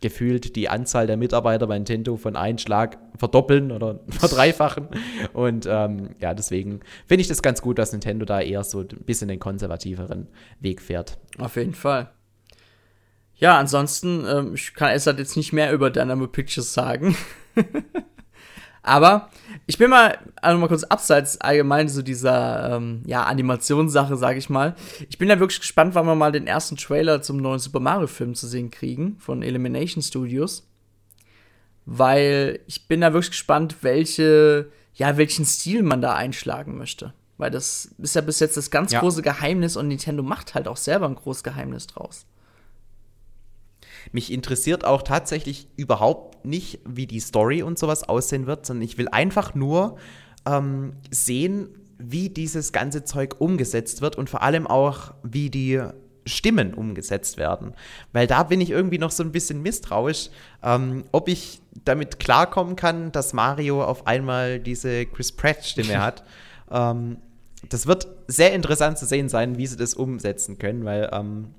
[0.00, 4.88] gefühlt die Anzahl der Mitarbeiter bei Nintendo von einem Schlag verdoppeln oder verdreifachen.
[5.32, 8.88] Und ähm, ja, deswegen finde ich das ganz gut, dass Nintendo da eher so ein
[9.04, 10.28] bisschen den konservativeren
[10.60, 11.18] Weg fährt.
[11.38, 12.10] Auf jeden Fall.
[13.34, 17.16] Ja, ansonsten, ähm, ich kann es halt jetzt nicht mehr über Dynamo Pictures sagen.
[18.82, 19.30] Aber
[19.68, 24.48] ich bin mal, also mal kurz abseits allgemein so dieser ähm, ja, Animationssache, sag ich
[24.48, 24.76] mal.
[25.10, 28.36] Ich bin ja wirklich gespannt, wann wir mal den ersten Trailer zum neuen Super Mario-Film
[28.36, 30.68] zu sehen kriegen von Elimination Studios.
[31.84, 37.12] Weil ich bin da wirklich gespannt, welche, ja, welchen Stil man da einschlagen möchte.
[37.36, 39.00] Weil das ist ja bis jetzt das ganz ja.
[39.00, 42.24] große Geheimnis und Nintendo macht halt auch selber ein großes Geheimnis draus.
[44.12, 48.98] Mich interessiert auch tatsächlich überhaupt nicht, wie die Story und sowas aussehen wird, sondern ich
[48.98, 49.96] will einfach nur
[50.46, 55.82] ähm, sehen, wie dieses ganze Zeug umgesetzt wird und vor allem auch, wie die
[56.26, 57.72] Stimmen umgesetzt werden.
[58.12, 60.30] Weil da bin ich irgendwie noch so ein bisschen misstrauisch,
[60.62, 66.24] ähm, ob ich damit klarkommen kann, dass Mario auf einmal diese Chris Pratt-Stimme hat.
[66.70, 67.18] Ähm,
[67.68, 71.54] das wird sehr interessant zu sehen sein, wie sie das umsetzen können, weil ähm,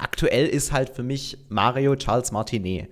[0.00, 2.88] aktuell ist halt für mich Mario Charles Martinet.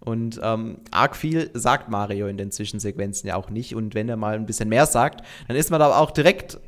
[0.00, 3.74] Und ähm, arg viel sagt Mario in den Zwischensequenzen ja auch nicht.
[3.74, 6.58] Und wenn er mal ein bisschen mehr sagt, dann ist man da auch direkt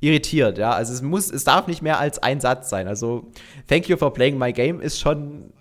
[0.00, 0.72] irritiert, ja.
[0.72, 2.88] Also es muss, es darf nicht mehr als ein Satz sein.
[2.88, 3.30] Also
[3.68, 5.52] Thank you for playing my game ist schon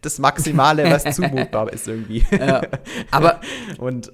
[0.00, 2.24] das Maximale, was zumutbar ist irgendwie.
[2.30, 2.62] Ja,
[3.10, 3.40] aber
[3.78, 4.10] und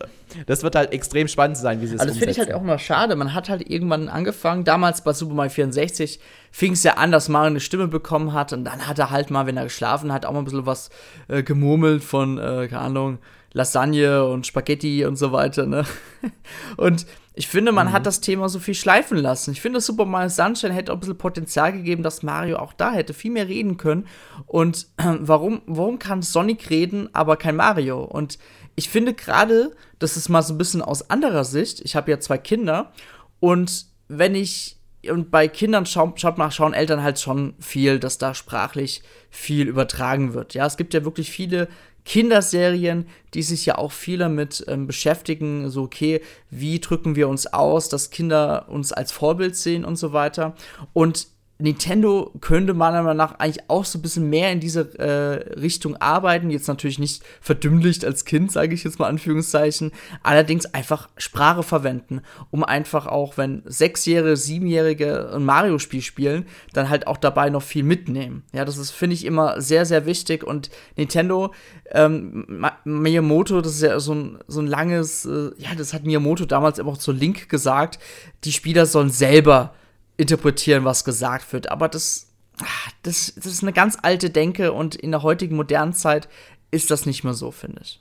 [0.47, 2.61] das wird halt extrem spannend sein, wie sie es Also das finde ich halt auch
[2.61, 3.17] immer schade.
[3.17, 6.21] Man hat halt irgendwann angefangen, damals bei Super Mario 64
[6.51, 9.31] fing es ja an, dass Mario eine Stimme bekommen hat und dann hat er halt
[9.31, 10.91] mal, wenn er geschlafen hat, auch mal ein bisschen was
[11.29, 13.19] äh, gemurmelt von, äh, keine Ahnung,
[13.57, 15.87] Lasagne und Spaghetti und so weiter, ne?
[16.77, 17.93] Und ich finde, man mhm.
[17.93, 19.53] hat das Thema so viel schleifen lassen.
[19.53, 22.93] Ich finde, Super Mario Sunshine hätte auch ein bisschen Potenzial gegeben, dass Mario auch da
[22.93, 24.07] hätte viel mehr reden können.
[24.45, 28.05] Und äh, warum, warum kann Sonic reden, aber kein Mario?
[28.05, 28.39] Und
[28.75, 31.81] ich finde gerade, das ist mal so ein bisschen aus anderer Sicht.
[31.81, 32.93] Ich habe ja zwei Kinder
[33.41, 34.77] und wenn ich
[35.11, 39.69] und bei Kindern schau, schaut mal, schauen Eltern halt schon viel, dass da sprachlich viel
[39.69, 40.53] übertragen wird.
[40.53, 41.69] Ja, es gibt ja wirklich viele
[42.07, 47.49] Kinderserien, die sich ja auch viel damit ähm, beschäftigen, so okay, wie drücken wir uns
[47.49, 50.55] aus, dass Kinder uns als Vorbild sehen und so weiter.
[50.93, 51.27] Und
[51.59, 55.97] Nintendo könnte meiner Meinung nach eigentlich auch so ein bisschen mehr in diese äh, Richtung
[55.97, 56.51] arbeiten.
[56.51, 59.93] Jetzt natürlich nicht verdümmlicht als Kind, sage ich jetzt mal Anführungszeichen.
[60.23, 67.07] Allerdings einfach Sprache verwenden, um einfach auch, wenn Sechsjährige, Siebenjährige ein Mario-Spiel spielen, dann halt
[67.07, 68.43] auch dabei noch viel mitnehmen.
[68.53, 70.45] Ja, das ist, finde ich, immer sehr, sehr wichtig.
[70.45, 71.55] Und Nintendo,
[71.91, 76.45] ähm, Miyamoto, das ist ja so ein, so ein langes, äh, ja, das hat Miyamoto
[76.45, 77.99] damals immer auch zu Link gesagt,
[78.45, 79.73] die Spieler sollen selber
[80.17, 81.71] interpretieren, was gesagt wird.
[81.71, 85.93] Aber das, ah, das, das ist eine ganz alte Denke und in der heutigen modernen
[85.93, 86.29] Zeit
[86.71, 88.01] ist das nicht mehr so, finde ich.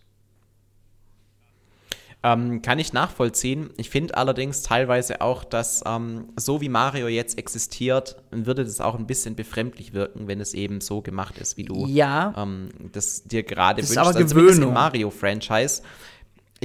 [2.25, 3.69] Ähm, kann ich nachvollziehen.
[3.77, 8.95] Ich finde allerdings teilweise auch, dass ähm, so wie Mario jetzt existiert, würde das auch
[8.95, 12.33] ein bisschen befremdlich wirken, wenn es eben so gemacht ist, wie du ja.
[12.35, 13.99] ähm, das dir gerade wünschst.
[13.99, 14.73] Aber also Gewöhnung.
[14.73, 15.83] Mario-Franchise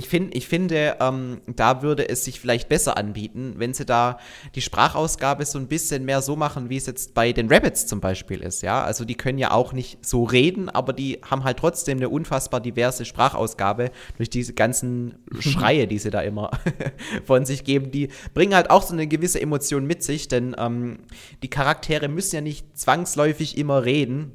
[0.00, 4.18] ich, find, ich finde, ähm, da würde es sich vielleicht besser anbieten, wenn sie da
[4.54, 8.00] die Sprachausgabe so ein bisschen mehr so machen, wie es jetzt bei den Rabbits zum
[8.00, 8.62] Beispiel ist.
[8.62, 12.08] Ja, also die können ja auch nicht so reden, aber die haben halt trotzdem eine
[12.08, 16.50] unfassbar diverse Sprachausgabe durch diese ganzen Schreie, die sie da immer
[17.26, 17.90] von sich geben.
[17.90, 21.00] Die bringen halt auch so eine gewisse Emotion mit sich, denn ähm,
[21.42, 24.32] die Charaktere müssen ja nicht zwangsläufig immer reden.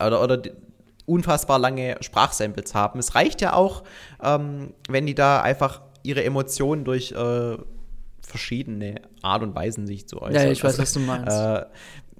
[0.00, 0.42] Oder, oder
[1.06, 2.98] unfassbar lange Sprachsamples haben.
[2.98, 3.84] Es reicht ja auch,
[4.22, 7.56] ähm, wenn die da einfach ihre Emotionen durch äh,
[8.20, 10.46] verschiedene Art und Weisen sich zu äußern.
[10.46, 11.36] Ja, ich weiß, also, was du meinst.
[11.36, 11.66] Äh,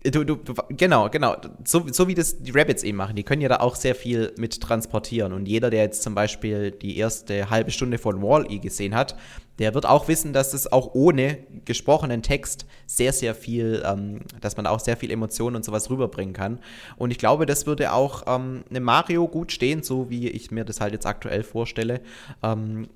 [0.05, 0.39] du, du,
[0.71, 1.37] genau, genau.
[1.65, 3.17] So, so wie das die Rabbits eben machen.
[3.17, 5.33] Die können ja da auch sehr viel mit transportieren.
[5.33, 9.17] Und jeder, der jetzt zum Beispiel die erste halbe Stunde von Wall-E gesehen hat,
[9.59, 14.57] der wird auch wissen, dass es auch ohne gesprochenen Text sehr, sehr viel, ähm, dass
[14.57, 16.61] man auch sehr viel Emotionen und sowas rüberbringen kann.
[16.97, 20.65] Und ich glaube, das würde auch ähm, einem Mario gut stehen, so wie ich mir
[20.65, 22.01] das halt jetzt aktuell vorstelle.
[22.43, 22.89] Ähm,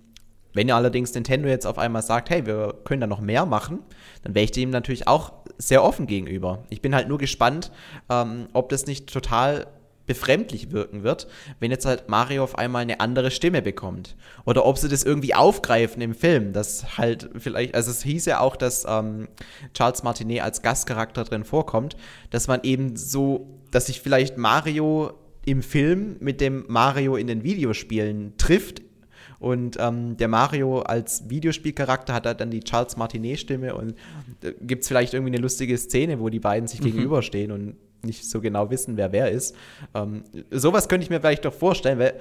[0.53, 3.79] wenn ihr allerdings Nintendo jetzt auf einmal sagt, hey, wir können da noch mehr machen,
[4.23, 6.65] dann wäre ich dem natürlich auch sehr offen gegenüber.
[6.71, 7.71] Ich bin halt nur gespannt,
[8.09, 9.67] ähm, ob das nicht total
[10.07, 11.29] befremdlich wirken wird,
[11.61, 14.17] wenn jetzt halt Mario auf einmal eine andere Stimme bekommt.
[14.45, 18.41] Oder ob sie das irgendwie aufgreifen im Film, dass halt vielleicht, also es hieß ja
[18.41, 19.29] auch, dass ähm,
[19.73, 21.97] Charles Martinet als Gastcharakter drin vorkommt,
[22.31, 25.13] dass man eben so, dass sich vielleicht Mario
[25.47, 28.83] im Film mit dem Mario in den Videospielen trifft
[29.41, 33.95] und ähm, der Mario als Videospielcharakter hat dann die Charles Martinet-Stimme und
[34.43, 36.85] äh, gibt es vielleicht irgendwie eine lustige Szene, wo die beiden sich mhm.
[36.85, 39.57] gegenüberstehen und nicht so genau wissen, wer wer ist.
[39.95, 42.21] Ähm, sowas könnte ich mir vielleicht doch vorstellen, weil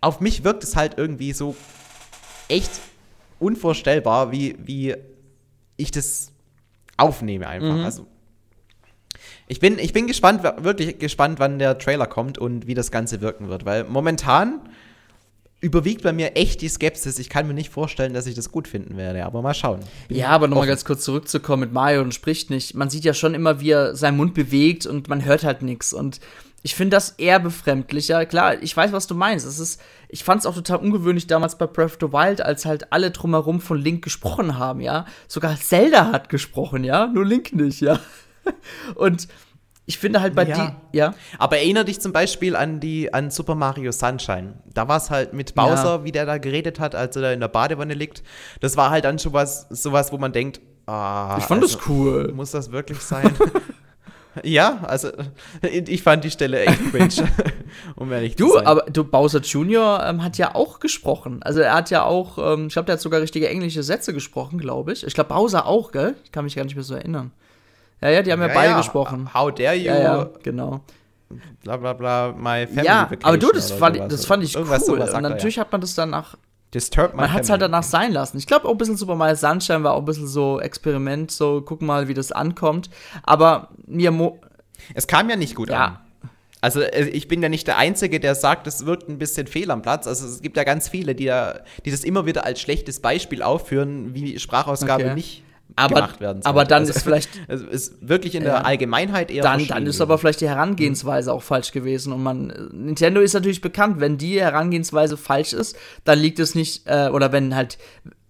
[0.00, 1.54] auf mich wirkt es halt irgendwie so
[2.48, 2.70] echt
[3.38, 4.94] unvorstellbar, wie, wie
[5.76, 6.32] ich das
[6.96, 7.76] aufnehme einfach.
[7.76, 7.84] Mhm.
[7.84, 8.06] Also
[9.46, 13.20] ich bin, ich bin gespannt, wirklich gespannt, wann der Trailer kommt und wie das Ganze
[13.20, 14.60] wirken wird, weil momentan
[15.66, 17.18] überwiegt bei mir echt die Skepsis.
[17.18, 19.80] Ich kann mir nicht vorstellen, dass ich das gut finden werde, aber mal schauen.
[20.06, 22.74] Bin ja, aber nochmal ganz kurz zurückzukommen mit Mario und spricht nicht.
[22.74, 25.92] Man sieht ja schon immer, wie er seinen Mund bewegt und man hört halt nichts.
[25.92, 26.20] Und
[26.62, 28.24] ich finde das eher befremdlicher.
[28.26, 29.44] Klar, ich weiß, was du meinst.
[29.44, 32.64] Es ist, ich fand es auch total ungewöhnlich damals bei Breath of the Wild, als
[32.64, 35.06] halt alle drumherum von Link gesprochen haben, ja.
[35.26, 37.08] Sogar Zelda hat gesprochen, ja.
[37.08, 37.98] Nur Link nicht, ja.
[38.94, 39.26] Und
[39.86, 40.76] ich finde halt bei ja.
[40.92, 41.14] die, ja.
[41.38, 44.54] Aber erinnere dich zum Beispiel an die an Super Mario Sunshine.
[44.74, 46.04] Da war es halt mit Bowser, ja.
[46.04, 48.24] wie der da geredet hat, als er da in der Badewanne liegt.
[48.60, 51.88] Das war halt dann schon was, sowas, wo man denkt, ah, ich fand also, das
[51.88, 52.32] cool.
[52.34, 53.32] Muss das wirklich sein?
[54.42, 55.10] ja, also
[55.62, 57.30] ich fand die Stelle echt cringe,
[57.94, 58.66] um ehrlich du, zu sein.
[58.66, 60.04] Aber du, Bowser Jr.
[60.04, 61.44] Ähm, hat ja auch gesprochen.
[61.44, 64.58] Also er hat ja auch, ähm, ich glaube, der hat sogar richtige englische Sätze gesprochen,
[64.58, 65.06] glaube ich.
[65.06, 66.16] Ich glaube, Bowser auch, gell?
[66.24, 67.30] Ich kann mich gar nicht mehr so erinnern.
[68.00, 68.76] Ja, ja, die haben ja, ja beide ja.
[68.78, 69.32] gesprochen.
[69.32, 69.86] How dare you?
[69.86, 70.80] Ja, ja, genau.
[71.62, 75.00] Bla bla bla, my family Ja, aber du, das fand, das fand ich Irgendwas cool.
[75.00, 76.36] Und natürlich hat man das danach.
[76.74, 78.36] Disturb man hat es halt danach sein lassen.
[78.38, 81.62] Ich glaube auch ein bisschen Super Mario Sunshine war auch ein bisschen so Experiment, so
[81.62, 82.90] gucken mal, wie das ankommt.
[83.22, 84.12] Aber mir.
[84.94, 85.98] Es kam ja nicht gut an.
[86.60, 89.70] Also äh, ich bin ja nicht der Einzige, der sagt, es wirkt ein bisschen fehl
[89.70, 90.06] am Platz.
[90.06, 93.42] Also es gibt ja ganz viele, die, da, die das immer wieder als schlechtes Beispiel
[93.42, 95.14] aufführen, wie Sprachausgabe okay.
[95.14, 95.42] nicht
[95.76, 96.50] aber, gemacht werden soll.
[96.50, 97.30] Aber dann also, ist vielleicht.
[97.48, 99.42] Es ist wirklich in der Allgemeinheit eher.
[99.42, 102.12] Dann, dann ist aber vielleicht die Herangehensweise auch falsch gewesen.
[102.12, 102.70] Und man.
[102.72, 107.32] Nintendo ist natürlich bekannt, wenn die Herangehensweise falsch ist, dann liegt es nicht, äh, oder
[107.32, 107.78] wenn halt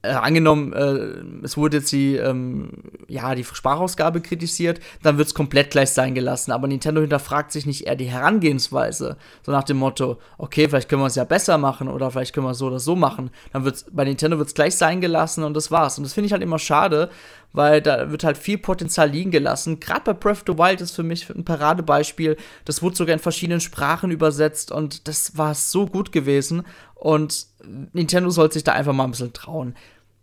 [0.07, 2.71] äh, angenommen, äh, es wurde jetzt die, ähm,
[3.09, 6.53] ja, die Sprachausgabe kritisiert, dann wird es komplett gleich sein gelassen.
[6.53, 9.17] Aber Nintendo hinterfragt sich nicht eher die Herangehensweise.
[9.43, 12.47] So nach dem Motto, okay, vielleicht können wir es ja besser machen oder vielleicht können
[12.47, 13.31] wir es so oder so machen.
[13.53, 15.99] Dann wird's, bei Nintendo wird es gleich sein gelassen und das war's.
[15.99, 17.11] Und das finde ich halt immer schade,
[17.53, 19.81] weil da wird halt viel Potenzial liegen gelassen.
[19.81, 22.37] Gerade bei Breath of the Wild ist für mich ein Paradebeispiel.
[22.65, 26.65] Das wurde sogar in verschiedenen Sprachen übersetzt und das war so gut gewesen.
[26.95, 27.47] Und
[27.93, 29.75] Nintendo sollte sich da einfach mal ein bisschen trauen.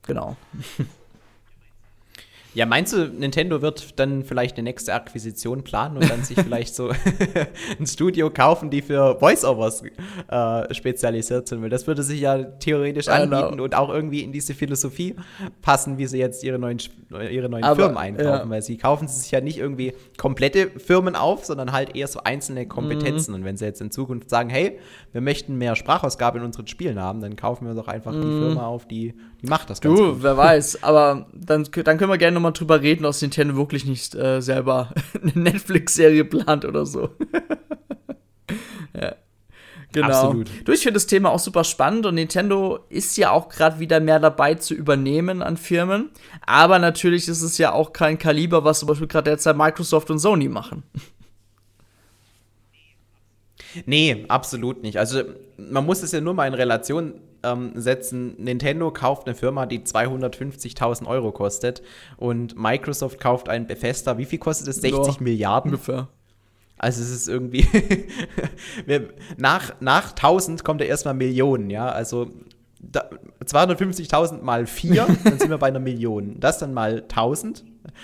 [0.06, 0.36] Genau.
[2.54, 6.76] Ja, meinst du, Nintendo wird dann vielleicht eine nächste Akquisition planen und dann sich vielleicht
[6.76, 6.92] so
[7.80, 9.84] ein Studio kaufen, die für Voiceovers
[10.28, 11.62] äh, spezialisiert sind?
[11.62, 13.64] Weil das würde sich ja theoretisch anbieten genau.
[13.64, 15.16] und auch irgendwie in diese Philosophie
[15.62, 16.78] passen, wie sie jetzt ihre neuen,
[17.32, 18.28] ihre neuen Aber, Firmen einkaufen.
[18.28, 18.50] Ja.
[18.50, 22.68] Weil sie kaufen sich ja nicht irgendwie komplette Firmen auf, sondern halt eher so einzelne
[22.68, 23.32] Kompetenzen.
[23.32, 23.40] Mhm.
[23.40, 24.80] Und wenn sie jetzt in Zukunft sagen, hey,
[25.12, 28.22] wir möchten mehr Sprachausgabe in unseren Spielen haben, dann kaufen wir doch einfach mhm.
[28.22, 30.02] die Firma auf, die, die macht das Ganze.
[30.02, 30.84] Du, wer weiß.
[30.84, 34.94] Aber dann, dann können wir gerne nochmal drüber reden, dass Nintendo wirklich nicht äh, selber
[35.22, 37.10] eine Netflix-Serie plant oder so.
[38.94, 39.16] ja.
[39.94, 40.08] Genau.
[40.08, 40.50] Absolut.
[40.66, 44.00] Du, ich finde das Thema auch super spannend und Nintendo ist ja auch gerade wieder
[44.00, 46.10] mehr dabei zu übernehmen an Firmen.
[46.48, 50.18] Aber natürlich ist es ja auch kein Kaliber, was zum Beispiel gerade derzeit Microsoft und
[50.18, 50.82] Sony machen.
[53.86, 54.98] Nee, absolut nicht.
[54.98, 55.22] Also
[55.58, 58.36] man muss es ja nur mal in Relation ähm, setzen.
[58.38, 61.82] Nintendo kauft eine Firma, die 250.000 Euro kostet
[62.18, 64.18] und Microsoft kauft einen Bethesda.
[64.18, 64.78] Wie viel kostet es?
[64.78, 65.72] 60 ja, Milliarden?
[65.72, 66.08] Ungefähr.
[66.78, 67.66] Also es ist irgendwie
[69.38, 71.88] nach, nach 1000 kommt ja erstmal Millionen, ja.
[71.88, 72.30] Also
[72.92, 76.40] 250.000 mal 4, dann sind wir bei einer Million.
[76.40, 77.64] Das dann mal 1000,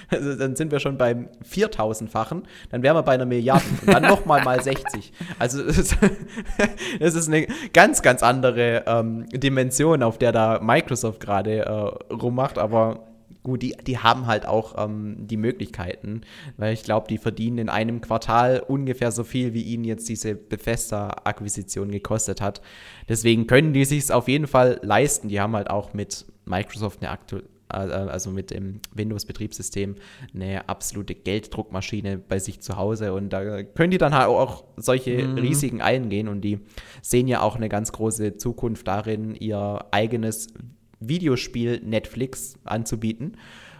[0.09, 4.03] also dann sind wir schon beim 4000-fachen, dann wären wir bei einer Milliarde und dann
[4.03, 5.11] nochmal mal 60.
[5.37, 5.63] Also
[6.99, 12.57] das ist eine ganz, ganz andere ähm, Dimension, auf der da Microsoft gerade äh, rummacht,
[12.57, 13.08] aber
[13.43, 16.21] gut, die, die haben halt auch ähm, die Möglichkeiten,
[16.57, 20.35] weil ich glaube, die verdienen in einem Quartal ungefähr so viel, wie ihnen jetzt diese
[20.35, 22.61] Bethesda-Akquisition gekostet hat.
[23.07, 25.29] Deswegen können die sich auf jeden Fall leisten.
[25.29, 29.95] Die haben halt auch mit Microsoft eine aktuelle äh, also mit dem Windows-Betriebssystem,
[30.33, 33.13] eine absolute Gelddruckmaschine bei sich zu Hause.
[33.13, 35.37] Und da können die dann halt auch solche mhm.
[35.37, 36.27] Risiken eingehen.
[36.27, 36.59] Und die
[37.01, 40.47] sehen ja auch eine ganz große Zukunft darin, ihr eigenes
[40.99, 43.37] Videospiel Netflix anzubieten.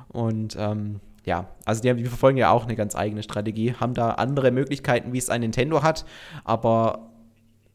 [0.08, 4.12] Und ähm, ja, also die, die, verfolgen ja auch eine ganz eigene Strategie, haben da
[4.12, 6.06] andere Möglichkeiten, wie es ein Nintendo hat.
[6.44, 7.12] Aber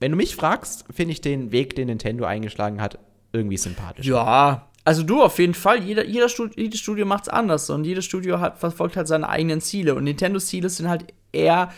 [0.00, 2.98] wenn du mich fragst, finde ich den Weg, den Nintendo eingeschlagen hat,
[3.32, 4.06] irgendwie sympathisch.
[4.06, 5.82] Ja, also du auf jeden Fall.
[5.82, 9.28] Jeder, jeder Studio, jedes Studio macht es anders und jedes Studio hat, verfolgt halt seine
[9.28, 9.94] eigenen Ziele.
[9.94, 11.72] Und Nintendos Ziele sind halt eher,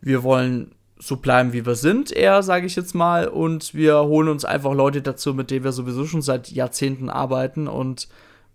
[0.00, 3.28] wir wollen so bleiben, wie wir sind, eher, sage ich jetzt mal.
[3.28, 7.68] Und wir holen uns einfach Leute dazu, mit denen wir sowieso schon seit Jahrzehnten arbeiten.
[7.68, 8.08] Und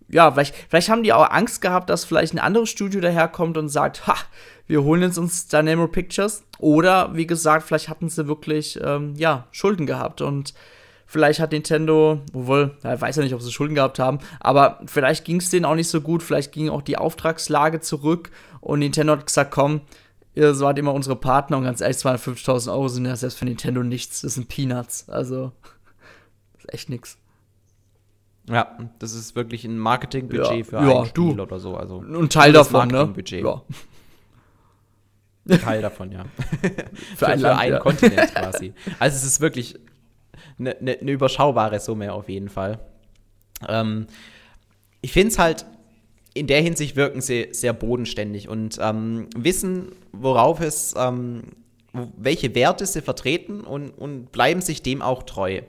[0.10, 3.70] ja, vielleicht, vielleicht haben die auch Angst gehabt, dass vielleicht ein anderes Studio daherkommt und
[3.70, 4.16] sagt, ha,
[4.68, 6.44] wir holen jetzt uns Dynamo Pictures.
[6.60, 10.22] Oder, wie gesagt, vielleicht hatten sie wirklich, ähm, ja, Schulden gehabt.
[10.22, 10.54] Und
[11.06, 15.26] vielleicht hat Nintendo, obwohl, ich weiß ja nicht, ob sie Schulden gehabt haben, aber vielleicht
[15.26, 16.24] ging es denen auch nicht so gut.
[16.24, 18.32] Vielleicht ging auch die Auftragslage zurück.
[18.60, 19.82] Und Nintendo hat gesagt, komm,
[20.36, 23.84] ihr seid immer unsere Partner und ganz ehrlich, 250.000 Euro sind ja selbst für Nintendo
[23.84, 24.22] nichts.
[24.22, 25.10] Das sind Peanuts.
[25.10, 25.52] Also,
[26.54, 27.18] das ist echt nichts.
[28.50, 31.42] Ja, das ist wirklich ein Marketingbudget ja, für ein ja, Spiel du.
[31.44, 31.78] oder so.
[31.78, 33.14] Also ein Teil davon, ne?
[33.30, 33.62] Ja.
[35.50, 36.26] Ein Teil davon, ja.
[36.62, 37.80] für, für, ein für einen ja.
[37.80, 38.74] Kontinent quasi.
[39.00, 39.80] Also es ist wirklich
[40.60, 42.80] eine, eine, eine überschaubare Summe auf jeden Fall.
[43.68, 44.08] Ähm,
[45.02, 45.66] ich finde es halt
[46.34, 51.44] in der Hinsicht wirken sie sehr bodenständig und ähm, wissen, worauf es, ähm,
[52.18, 55.62] welche Werte sie vertreten und, und bleiben sich dem auch treu.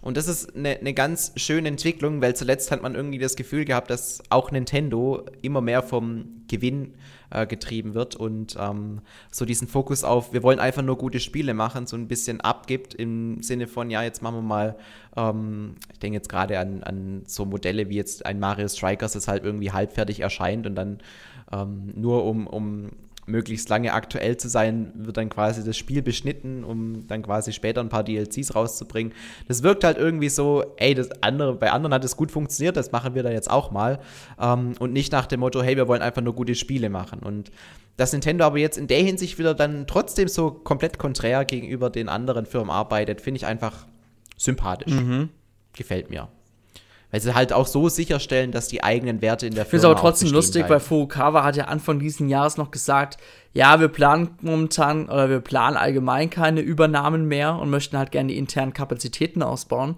[0.00, 3.64] Und das ist eine, eine ganz schöne Entwicklung, weil zuletzt hat man irgendwie das Gefühl
[3.64, 6.94] gehabt, dass auch Nintendo immer mehr vom Gewinn
[7.32, 11.54] äh, getrieben wird und ähm, so diesen Fokus auf, wir wollen einfach nur gute Spiele
[11.54, 14.76] machen, so ein bisschen abgibt im Sinne von, ja, jetzt machen wir mal,
[15.16, 19.28] ähm, ich denke jetzt gerade an, an so Modelle wie jetzt ein Mario Strikers, das
[19.28, 20.98] halt irgendwie halbfertig erscheint und dann
[21.52, 22.90] ähm, nur um, um
[23.26, 27.80] möglichst lange aktuell zu sein, wird dann quasi das Spiel beschnitten, um dann quasi später
[27.80, 29.12] ein paar DLCs rauszubringen.
[29.46, 32.90] Das wirkt halt irgendwie so, ey, das andere, bei anderen hat es gut funktioniert, das
[32.90, 34.00] machen wir da jetzt auch mal.
[34.40, 37.20] Ähm, und nicht nach dem Motto, hey, wir wollen einfach nur gute Spiele machen.
[37.20, 37.52] Und
[37.96, 42.08] dass Nintendo aber jetzt in der Hinsicht wieder dann trotzdem so komplett konträr gegenüber den
[42.08, 43.86] anderen Firmen arbeitet, finde ich einfach
[44.36, 44.92] sympathisch.
[44.92, 45.28] Mhm.
[45.74, 46.28] Gefällt mir.
[47.12, 49.78] Weil sie halt auch so sicherstellen, dass die eigenen Werte in der Firma.
[49.78, 50.70] Es aber trotzdem lustig, bleiben.
[50.70, 53.18] weil Furukawa hat ja Anfang dieses Jahres noch gesagt,
[53.52, 58.32] ja, wir planen momentan oder wir planen allgemein keine Übernahmen mehr und möchten halt gerne
[58.32, 59.96] die internen Kapazitäten ausbauen.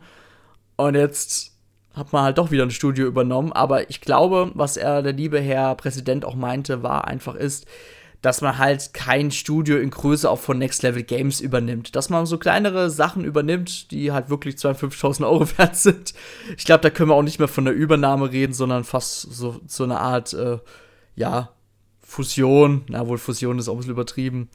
[0.74, 1.52] Und jetzt
[1.94, 3.52] hat man halt doch wieder ein Studio übernommen.
[3.52, 7.66] Aber ich glaube, was er, der liebe Herr Präsident auch meinte, war einfach ist,
[8.25, 11.95] dass man halt kein Studio in Größe auch von Next Level Games übernimmt.
[11.95, 16.14] Dass man so kleinere Sachen übernimmt, die halt wirklich 52.000 Euro wert sind.
[16.57, 19.61] Ich glaube, da können wir auch nicht mehr von der Übernahme reden, sondern fast so,
[19.66, 20.59] so eine Art, äh,
[21.16, 21.51] ja,
[22.01, 22.85] Fusion.
[22.89, 24.49] Na wohl, Fusion ist auch ein bisschen übertrieben.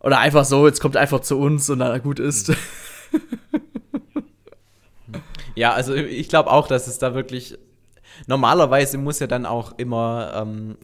[0.00, 2.52] Oder einfach so, jetzt kommt einfach zu uns und dann gut ist.
[5.54, 7.58] Ja, also ich glaube auch, dass es da wirklich
[8.26, 10.76] normalerweise muss ja dann auch immer, ähm,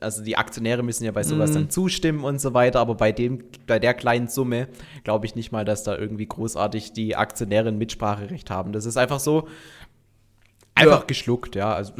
[0.00, 1.54] also die Aktionäre müssen ja bei sowas mm.
[1.54, 4.68] dann zustimmen und so weiter, aber bei dem, bei der kleinen Summe
[5.04, 8.72] glaube ich nicht mal, dass da irgendwie großartig die Aktionäre ein Mitspracherecht haben.
[8.72, 9.48] Das ist einfach so
[10.74, 11.06] einfach ja.
[11.06, 11.74] geschluckt, ja.
[11.74, 11.92] Also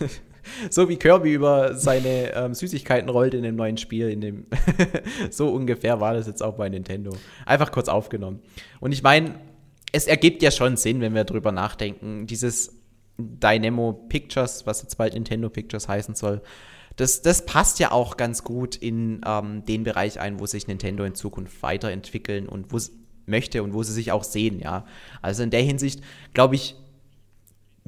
[0.70, 4.46] so wie Kirby über seine ähm, Süßigkeiten rollt in dem neuen Spiel, in dem
[5.30, 7.16] so ungefähr war das jetzt auch bei Nintendo.
[7.44, 8.40] Einfach kurz aufgenommen.
[8.80, 9.34] Und ich meine,
[9.92, 12.26] es ergibt ja schon Sinn, wenn wir drüber nachdenken.
[12.26, 12.75] Dieses
[13.18, 16.42] Dynamo Pictures, was jetzt bald Nintendo Pictures heißen soll,
[16.96, 21.04] das, das passt ja auch ganz gut in ähm, den Bereich ein, wo sich Nintendo
[21.04, 22.92] in Zukunft weiterentwickeln und wo es
[23.26, 24.86] möchte und wo sie sich auch sehen, ja.
[25.20, 26.02] Also in der Hinsicht,
[26.32, 26.76] glaube ich,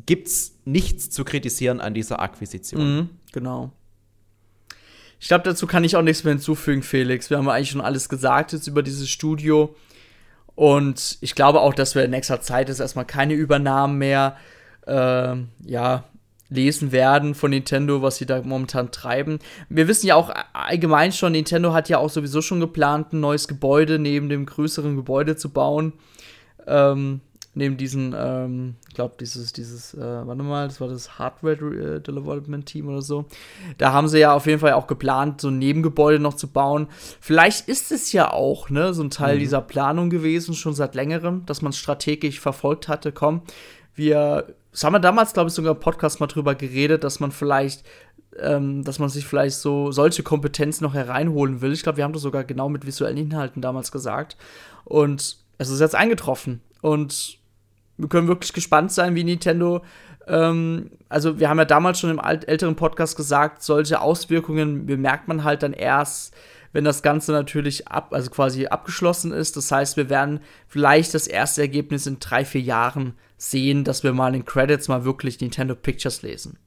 [0.05, 2.97] gibt es nichts zu kritisieren an dieser Akquisition.
[2.97, 3.73] Mhm, genau.
[5.21, 7.31] Ich glaube, dazu kann ich auch nichts mehr hinzufügen, Felix.
[7.31, 9.75] Wir haben eigentlich schon alles gesagt jetzt über dieses Studio.
[10.55, 14.58] Und ich glaube auch, dass wir in nächster Zeit jetzt erstmal keine Übernahmen mehr äh,
[14.91, 16.05] ja,
[16.51, 19.39] lesen werden von Nintendo, was sie da momentan treiben.
[19.69, 23.49] Wir wissen ja auch allgemein schon, Nintendo hat ja auch sowieso schon geplant, ein neues
[23.49, 25.93] Gebäude neben dem größeren Gebäude zu bauen.
[26.67, 27.21] Ähm,
[27.55, 32.01] neben diesen, ähm, ich glaube, dieses, dieses, äh, warte mal, das war das Hardware äh,
[32.01, 33.27] Development Team oder so.
[33.79, 36.87] Da haben sie ja auf jeden Fall auch geplant, so ein Nebengebäude noch zu bauen.
[37.21, 39.41] Vielleicht ist es ja auch, ne, so ein Teil mhm.
[39.41, 43.13] dieser Planung gewesen, schon seit längerem, dass man strategisch verfolgt hatte.
[43.13, 43.43] Komm,
[43.95, 47.33] wir, das haben wir damals, glaube ich, sogar im Podcast mal drüber geredet, dass man
[47.33, 47.85] vielleicht
[48.41, 51.73] ähm, dass man sich vielleicht so solche Kompetenzen noch hereinholen will.
[51.73, 54.37] Ich glaube, wir haben das sogar genau mit visuellen Inhalten damals gesagt.
[54.85, 56.61] Und es ist jetzt eingetroffen.
[56.81, 57.39] Und
[57.97, 59.83] wir können wirklich gespannt sein, wie Nintendo.
[60.27, 65.45] Ähm, also, wir haben ja damals schon im älteren Podcast gesagt, solche Auswirkungen bemerkt man
[65.45, 66.35] halt dann erst,
[66.73, 69.57] wenn das Ganze natürlich ab, also quasi abgeschlossen ist.
[69.57, 74.13] Das heißt, wir werden vielleicht das erste Ergebnis in drei, vier Jahren sehen, dass wir
[74.13, 76.59] mal in den Credits mal wirklich Nintendo Pictures lesen.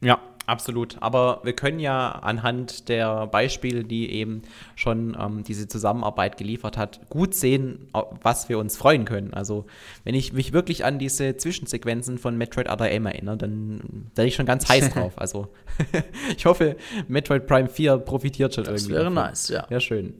[0.00, 0.20] Ja,
[0.50, 0.96] Absolut.
[0.98, 4.42] Aber wir können ja anhand der Beispiele, die eben
[4.74, 7.86] schon ähm, diese Zusammenarbeit geliefert hat, gut sehen,
[8.20, 9.32] was wir uns freuen können.
[9.32, 9.66] Also,
[10.02, 14.34] wenn ich mich wirklich an diese Zwischensequenzen von Metroid Other M erinnere, dann bin ich
[14.34, 15.12] schon ganz heiß drauf.
[15.14, 15.46] Also,
[16.36, 16.74] ich hoffe,
[17.06, 18.94] Metroid Prime 4 profitiert schon das irgendwie.
[18.94, 19.66] Das wäre nice, ja.
[19.70, 20.14] Ja, schön.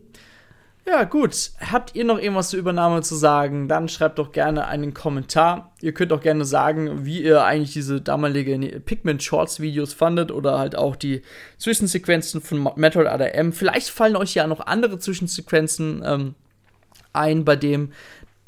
[0.87, 1.53] Ja, gut.
[1.61, 3.69] Habt ihr noch irgendwas zur Übernahme zu sagen?
[3.69, 5.73] Dann schreibt doch gerne einen Kommentar.
[5.81, 10.59] Ihr könnt auch gerne sagen, wie ihr eigentlich diese damalige Pigment Shorts Videos fandet oder
[10.59, 11.23] halt auch die
[11.59, 13.53] Zwischensequenzen von Metroid ADM.
[13.53, 16.35] Vielleicht fallen euch ja noch andere Zwischensequenzen ähm,
[17.13, 17.93] ein, bei dem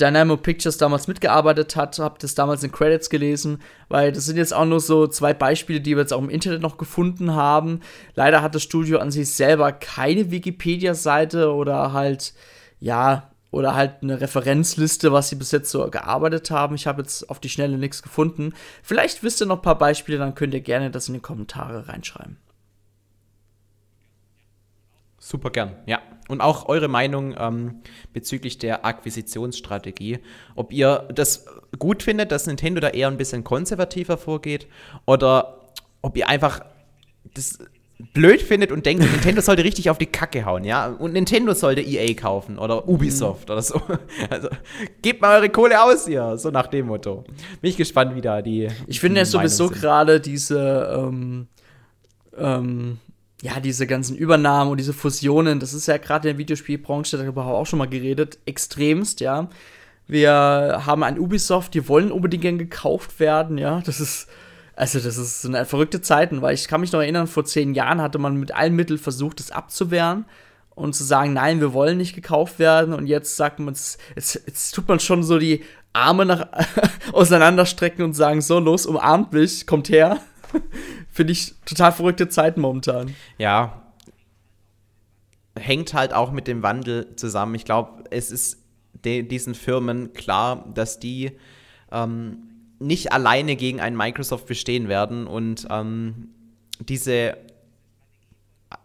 [0.02, 4.52] Dynamo Pictures damals mitgearbeitet hat, habe das damals in Credits gelesen, weil das sind jetzt
[4.52, 7.80] auch nur so zwei Beispiele, die wir jetzt auch im Internet noch gefunden haben.
[8.16, 12.34] Leider hat das Studio an sich selber keine Wikipedia-Seite oder halt,
[12.80, 16.74] ja, oder halt eine Referenzliste, was sie bis jetzt so gearbeitet haben.
[16.74, 18.54] Ich habe jetzt auf die Schnelle nichts gefunden.
[18.82, 21.86] Vielleicht wisst ihr noch ein paar Beispiele, dann könnt ihr gerne das in die Kommentare
[21.86, 22.38] reinschreiben.
[25.18, 26.00] Super gern, ja.
[26.32, 27.82] Und auch eure Meinung ähm,
[28.14, 30.18] bezüglich der Akquisitionsstrategie.
[30.56, 31.44] Ob ihr das
[31.78, 34.66] gut findet, dass Nintendo da eher ein bisschen konservativer vorgeht
[35.04, 35.60] oder
[36.00, 36.60] ob ihr einfach
[37.34, 37.58] das
[38.14, 40.88] blöd findet und denkt, Nintendo sollte richtig auf die Kacke hauen, ja?
[40.88, 43.52] Und Nintendo sollte EA kaufen oder Ubisoft mhm.
[43.52, 43.80] oder so.
[44.30, 44.48] Also
[45.02, 47.24] gebt mal eure Kohle aus hier, so nach dem Motto.
[47.60, 48.68] Bin ich gespannt, wie da die.
[48.86, 51.46] Ich finde ja sowieso gerade diese ähm,
[52.36, 52.98] ähm,
[53.42, 57.44] ja, diese ganzen Übernahmen und diese Fusionen, das ist ja gerade in der Videospielbranche, darüber
[57.44, 59.48] haben wir auch schon mal geredet, extremst, ja.
[60.06, 63.82] Wir haben ein Ubisoft, die wollen unbedingt gern gekauft werden, ja.
[63.84, 64.28] Das ist,
[64.76, 68.00] also das ist eine verrückte Zeiten, weil ich kann mich noch erinnern, vor zehn Jahren
[68.00, 70.24] hatte man mit allen Mitteln versucht, das abzuwehren
[70.76, 72.94] und zu sagen, nein, wir wollen nicht gekauft werden.
[72.94, 73.74] Und jetzt sagt man,
[74.14, 76.46] jetzt, jetzt tut man schon so die Arme nach
[77.12, 80.20] auseinanderstrecken und sagen, so, los, umarmt mich, kommt her.
[81.10, 83.14] Finde ich total verrückte Zeiten momentan.
[83.38, 83.82] Ja.
[85.58, 87.54] Hängt halt auch mit dem Wandel zusammen.
[87.54, 88.58] Ich glaube, es ist
[89.04, 91.32] diesen Firmen klar, dass die
[91.90, 92.38] ähm,
[92.78, 96.28] nicht alleine gegen einen Microsoft bestehen werden und ähm,
[96.80, 97.36] diese,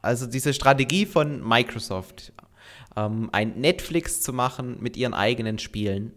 [0.02, 2.34] also diese Strategie von Microsoft,
[2.96, 6.14] ähm, ein Netflix zu machen mit ihren eigenen Spielen,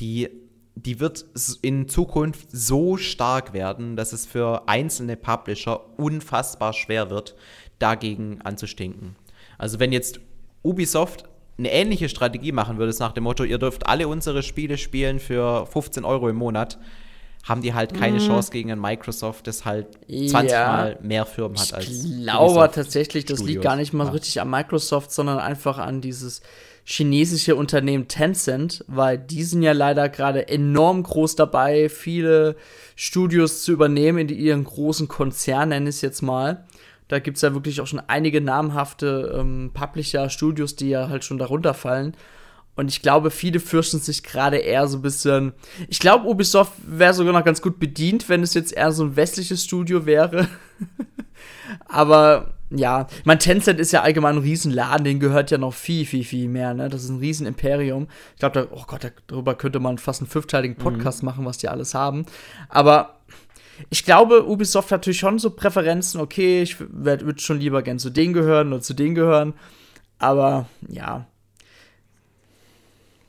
[0.00, 0.30] die
[0.74, 1.24] die wird
[1.60, 7.34] in Zukunft so stark werden, dass es für einzelne Publisher unfassbar schwer wird,
[7.78, 9.16] dagegen anzustinken.
[9.58, 10.20] Also wenn jetzt
[10.62, 11.24] Ubisoft
[11.58, 15.66] eine ähnliche Strategie machen würde, nach dem Motto, ihr dürft alle unsere Spiele spielen für
[15.66, 16.78] 15 Euro im Monat,
[17.44, 18.26] haben die halt keine mm.
[18.26, 20.66] Chance gegen ein Microsoft, das halt 20 ja.
[20.66, 23.54] Mal mehr Firmen hat als Ich glaube Ubisoft tatsächlich, das Studios.
[23.54, 24.12] liegt gar nicht mal ja.
[24.12, 26.40] richtig an Microsoft, sondern einfach an dieses
[26.84, 32.56] chinesische Unternehmen Tencent, weil die sind ja leider gerade enorm groß dabei, viele
[32.96, 36.64] Studios zu übernehmen in ihren großen Konzern, nenne ich es jetzt mal.
[37.08, 41.38] Da gibt es ja wirklich auch schon einige namhafte ähm, Publisher-Studios, die ja halt schon
[41.38, 42.16] darunter fallen.
[42.74, 45.52] Und ich glaube, viele fürchten sich gerade eher so ein bisschen.
[45.88, 49.14] Ich glaube, Ubisoft wäre sogar noch ganz gut bedient, wenn es jetzt eher so ein
[49.14, 50.48] westliches Studio wäre.
[51.86, 56.06] Aber ja, ich meine, Tencent ist ja allgemein ein Riesenladen, den gehört ja noch viel,
[56.06, 56.88] viel, viel mehr, ne?
[56.88, 58.08] Das ist ein Riesenimperium.
[58.34, 60.82] Ich glaube, oh Gott, darüber könnte man fast einen fünfteiligen mhm.
[60.82, 61.26] Podcast mhm.
[61.26, 62.26] machen, was die alles haben.
[62.68, 63.20] Aber
[63.90, 68.10] ich glaube, Ubisoft hat natürlich schon so Präferenzen, okay, ich würde schon lieber gern zu
[68.10, 69.54] denen gehören oder zu denen gehören.
[70.18, 71.26] Aber ja,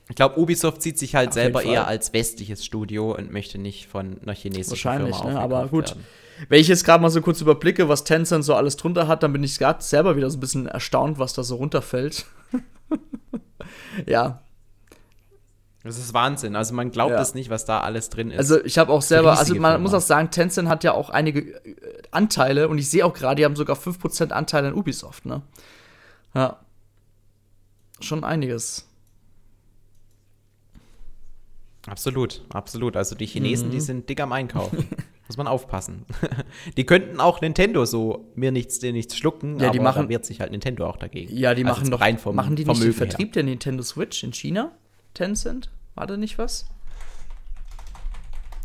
[0.10, 3.88] ich glaube, Ubisoft sieht sich halt Auf selber eher als westliches Studio und möchte nicht
[3.88, 5.39] von einer chinesischen Wahrscheinlich, Firma ne?
[5.39, 5.89] aber gut.
[5.89, 6.06] Werden.
[6.50, 9.34] Wenn ich jetzt gerade mal so kurz überblicke, was Tencent so alles drunter hat, dann
[9.34, 12.26] bin ich gerade selber wieder so ein bisschen erstaunt, was da so runterfällt.
[14.08, 14.42] ja.
[15.84, 16.56] Das ist Wahnsinn.
[16.56, 17.36] Also man glaubt es ja.
[17.36, 18.38] nicht, was da alles drin ist.
[18.38, 19.78] Also ich habe auch selber, also man Firma.
[19.80, 21.76] muss auch sagen, Tencent hat ja auch einige äh,
[22.12, 25.42] Anteile und ich sehe auch gerade, die haben sogar 5% Anteile an Ubisoft, ne?
[26.34, 26.60] Ja.
[28.00, 28.88] Schon einiges.
[31.88, 32.96] Absolut, absolut.
[32.96, 33.72] Also die Chinesen, mhm.
[33.72, 34.88] die sind dick am Einkaufen.
[35.28, 36.06] Muss man aufpassen.
[36.78, 40.26] die könnten auch Nintendo so mir nichts, dir nichts schlucken, ja, die aber machen, wehrt
[40.26, 41.34] sich halt Nintendo auch dagegen.
[41.34, 43.34] Ja, die also machen doch rein vom Machen die nicht Vermögen den Vertrieb her.
[43.36, 44.72] der Nintendo Switch in China?
[45.14, 45.70] Tencent?
[45.96, 46.66] War da nicht was?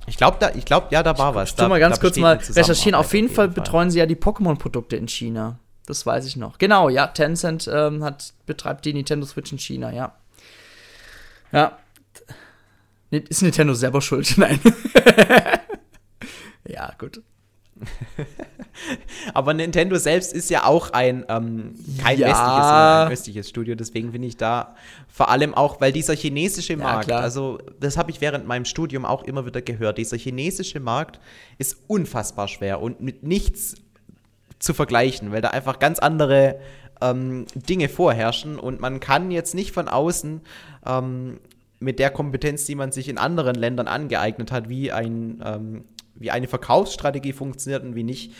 [0.07, 1.51] Ich glaube, da, ich glaub, ja, da war ich, was.
[1.51, 2.65] Ich da, mal ganz kurz mal recherchieren.
[2.67, 5.59] Auf jeden, auf jeden Fall, Fall betreuen sie ja die Pokémon-Produkte in China.
[5.87, 6.59] Das weiß ich noch.
[6.59, 10.15] Genau, ja, Tencent ähm, hat, betreibt die Nintendo Switch in China, ja.
[11.53, 11.79] Ja,
[13.11, 14.35] ist Nintendo selber schuld?
[14.37, 14.61] Nein.
[16.79, 17.23] Ja, gut.
[19.35, 22.29] Aber Nintendo selbst ist ja auch ein ein, kein ja.
[22.29, 23.75] westliches, sondern ein östliches Studio.
[23.75, 24.75] Deswegen finde ich da
[25.09, 29.05] vor allem auch, weil dieser chinesische Markt, ja, also das habe ich während meinem Studium
[29.05, 31.21] auch immer wieder gehört, dieser chinesische Markt
[31.59, 33.77] ist unfassbar schwer und mit nichts
[34.59, 36.59] zu vergleichen, weil da einfach ganz andere
[37.01, 40.41] ähm, Dinge vorherrschen und man kann jetzt nicht von außen
[40.87, 41.39] ähm,
[41.81, 45.85] mit der Kompetenz, die man sich in anderen Ländern angeeignet hat, wie, ein, ähm,
[46.19, 48.33] wie eine Verkaufsstrategie funktioniert und wie nicht,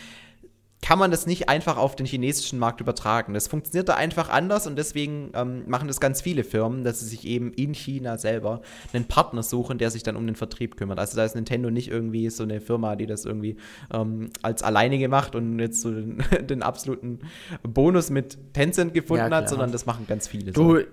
[0.81, 3.33] kann man das nicht einfach auf den chinesischen Markt übertragen.
[3.33, 7.07] Das funktioniert da einfach anders und deswegen ähm, machen das ganz viele Firmen, dass sie
[7.07, 8.61] sich eben in China selber
[8.93, 10.97] einen Partner suchen, der sich dann um den Vertrieb kümmert.
[10.97, 13.57] Also da ist Nintendo nicht irgendwie so eine Firma, die das irgendwie
[13.93, 17.19] ähm, als alleinige macht und jetzt so den, den absoluten
[17.63, 20.53] Bonus mit Tencent gefunden ja, hat, sondern das machen ganz viele.
[20.53, 20.83] Du, so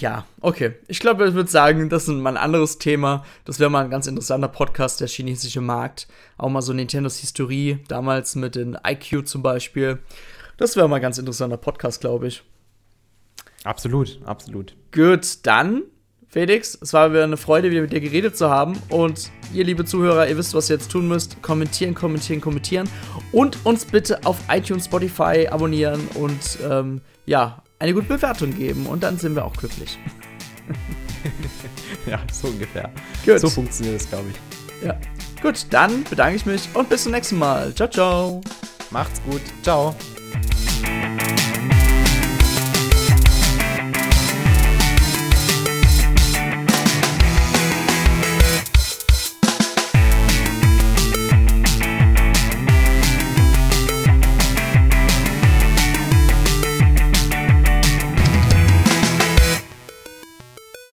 [0.00, 0.74] ja, okay.
[0.88, 3.24] Ich glaube, ich würde sagen, das ist mal ein anderes Thema.
[3.44, 6.08] Das wäre mal ein ganz interessanter Podcast, der chinesische Markt.
[6.36, 9.98] Auch mal so Nintendos Historie, damals mit den IQ zum Beispiel.
[10.56, 12.42] Das wäre mal ein ganz interessanter Podcast, glaube ich.
[13.64, 14.76] Absolut, absolut.
[14.92, 15.82] Gut, dann,
[16.28, 18.80] Felix, es war wieder eine Freude, wieder mit dir geredet zu haben.
[18.88, 21.42] Und ihr, liebe Zuhörer, ihr wisst, was ihr jetzt tun müsst.
[21.42, 22.88] Kommentieren, kommentieren, kommentieren.
[23.32, 29.02] Und uns bitte auf iTunes, Spotify abonnieren und ähm, ja, eine gute Bewertung geben und
[29.02, 29.98] dann sind wir auch glücklich.
[32.06, 32.90] ja, so ungefähr.
[33.24, 33.40] Gut.
[33.40, 34.86] So funktioniert es, glaube ich.
[34.86, 34.96] Ja.
[35.42, 37.74] Gut, dann bedanke ich mich und bis zum nächsten Mal.
[37.74, 38.40] Ciao, ciao.
[38.90, 39.42] Macht's gut.
[39.62, 39.94] Ciao.